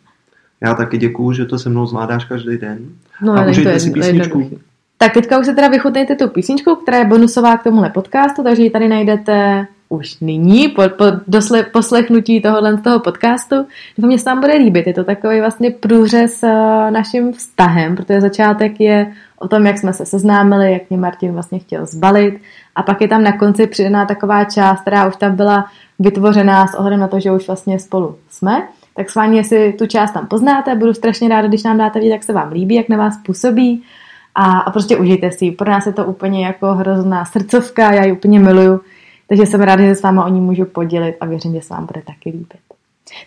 Já 0.62 0.74
taky 0.74 0.98
děkuji, 0.98 1.32
že 1.34 1.46
to 1.46 1.60
se 1.60 1.70
mnou 1.70 1.86
zvládáš 1.86 2.26
každý 2.26 2.58
den. 2.58 2.80
No, 3.22 3.34
a 3.34 3.46
užijte 3.46 3.80
si 3.80 3.92
písničku. 3.92 4.50
Tak 4.98 5.14
teďka 5.14 5.40
už 5.40 5.46
se 5.46 5.54
teda 5.54 5.68
vychutnejte 5.68 6.16
tu 6.16 6.28
písničku, 6.28 6.76
která 6.76 6.98
je 6.98 7.06
bonusová 7.06 7.58
k 7.58 7.64
tomuhle 7.64 7.90
podcastu, 7.90 8.44
takže 8.44 8.64
ji 8.64 8.70
tady 8.70 8.88
najdete 8.88 9.68
už 9.90 10.20
nyní, 10.20 10.68
po, 10.68 10.82
po 10.98 11.06
dosle, 11.28 11.64
poslechnutí 11.64 12.42
tohohle 12.42 12.78
toho 12.78 13.00
podcastu. 13.00 13.56
Doufám, 13.98 14.08
mě 14.08 14.20
se 14.20 14.30
vám 14.30 14.40
bude 14.40 14.54
líbit. 14.54 14.88
Je 14.88 14.94
to 14.94 15.04
takový 15.04 15.40
vlastně 15.40 15.72
průřez 15.72 16.44
uh, 16.44 16.92
naším 16.92 17.34
vztahem, 17.34 17.96
protože 17.96 18.22
začátek 18.22 18.80
je 18.80 19.14
o 19.40 19.48
tom, 19.48 19.66
jak 19.66 19.78
jsme 19.78 19.94
se 19.94 20.06
seznámili, 20.06 20.74
jak 20.74 20.90
mě 20.90 21.00
Martin 21.00 21.32
vlastně 21.32 21.60
chtěl 21.60 21.86
zbalit 21.86 22.42
a 22.76 22.84
pak 22.84 23.02
je 23.02 23.08
tam 23.08 23.24
na 23.24 23.38
konci 23.38 23.68
přidaná 23.68 24.06
taková 24.06 24.44
část, 24.44 24.82
která 24.82 25.08
už 25.08 25.16
tam 25.16 25.36
byla 25.36 25.66
vytvořená 26.00 26.68
s 26.68 26.74
ohledem 26.74 27.00
na 27.00 27.08
to, 27.08 27.20
že 27.20 27.32
už 27.32 27.48
vlastně 27.48 27.80
spolu 27.80 28.16
jsme. 28.30 28.68
Tak 28.96 29.10
s 29.10 29.16
vámi, 29.16 29.38
jestli 29.38 29.74
tu 29.74 29.88
část 29.88 30.12
tam 30.12 30.28
poznáte, 30.28 30.76
budu 30.76 30.94
strašně 30.94 31.30
ráda, 31.30 31.48
když 31.48 31.64
nám 31.64 31.78
dáte 31.78 32.00
vidět, 32.00 32.12
jak 32.12 32.24
se 32.24 32.34
vám 32.34 32.52
líbí, 32.52 32.76
jak 32.76 32.90
na 32.90 32.98
vás 32.98 33.18
působí 33.26 33.84
a, 34.36 34.60
a 34.60 34.72
prostě 34.72 34.98
užijte 34.98 35.32
si 35.32 35.52
Pro 35.52 35.72
nás 35.72 35.86
je 35.86 35.94
to 35.94 36.06
úplně 36.06 36.46
jako 36.46 36.74
hrozná 36.74 37.26
srdcovka, 37.26 37.92
já 37.92 38.06
ji 38.06 38.12
úplně 38.12 38.40
miluju 38.40 38.82
takže 39.30 39.46
jsem 39.46 39.62
ráda, 39.62 39.84
že 39.84 39.96
s 39.96 40.02
váma 40.02 40.26
o 40.26 40.30
ní 40.30 40.42
můžu 40.42 40.66
podělit 40.66 41.16
a 41.22 41.26
věřím, 41.26 41.54
že 41.54 41.62
se 41.62 41.74
vám 41.74 41.86
bude 41.86 42.02
taky 42.02 42.30
líbit. 42.30 42.60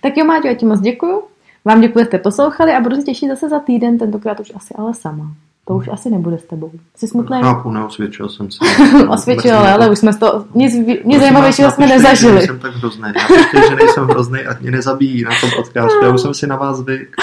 Tak 0.01 0.17
jo, 0.17 0.25
Máťo, 0.25 0.49
já 0.49 0.55
ti 0.55 0.67
moc 0.67 0.81
děkuju. 0.81 1.23
Vám 1.65 1.81
děkuji, 1.81 1.99
že 1.99 2.05
jste 2.05 2.19
poslouchali 2.19 2.73
a 2.73 2.81
budu 2.81 2.97
se 2.97 3.03
těšit 3.03 3.29
zase 3.29 3.49
za 3.49 3.59
týden, 3.59 3.99
tentokrát 3.99 4.41
už 4.41 4.53
asi 4.55 4.75
ale 4.75 4.95
sama. 4.95 5.35
To 5.67 5.75
už 5.75 5.89
asi 5.89 6.11
nebude 6.11 6.39
s 6.39 6.45
tebou. 6.45 6.71
Jsi 6.97 7.09
smutný? 7.09 7.41
Chápu, 7.43 7.71
neosvědčil 7.71 8.29
jsem 8.29 8.51
se. 8.51 8.59
Osvědčil, 9.09 9.57
ale, 9.57 9.73
ale 9.73 9.91
už 9.91 9.99
jsme 9.99 10.17
to, 10.17 10.45
nic, 10.55 10.75
nic 11.05 11.21
zajímavějšího 11.21 11.71
jsme 11.71 11.87
nezažili. 11.87 12.41
Že 12.41 12.47
jsem 12.47 12.59
tak 12.59 12.75
hrozný. 12.75 13.13
Já 13.17 13.27
prostě, 13.27 13.69
že 13.69 13.75
nejsem 13.77 14.05
hrozný 14.05 14.41
a 14.41 14.57
mě 14.61 14.71
nezabíjí 14.71 15.25
na 15.25 15.31
tom 15.41 15.51
podcastu. 15.57 16.05
Já 16.05 16.15
už 16.15 16.21
jsem 16.21 16.35
si 16.35 16.47
na 16.47 16.57
vás 16.57 16.77
zvyk. 16.77 17.17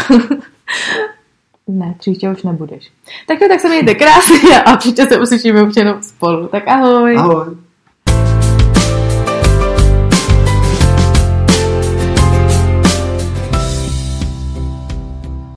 ne, 1.67 1.95
příště 1.99 2.29
už 2.29 2.43
nebudeš. 2.43 2.91
Tak 3.27 3.41
jo, 3.41 3.47
tak 3.47 3.59
se 3.59 3.69
mějte 3.69 3.95
krásně 3.95 4.63
a 4.63 4.77
příště 4.77 5.05
se 5.05 5.19
uslyšíme 5.19 5.63
už 5.63 5.75
jenom 5.75 6.01
spolu. 6.01 6.47
Tak 6.47 6.67
ahoj. 6.67 7.17
Ahoj. 7.17 7.45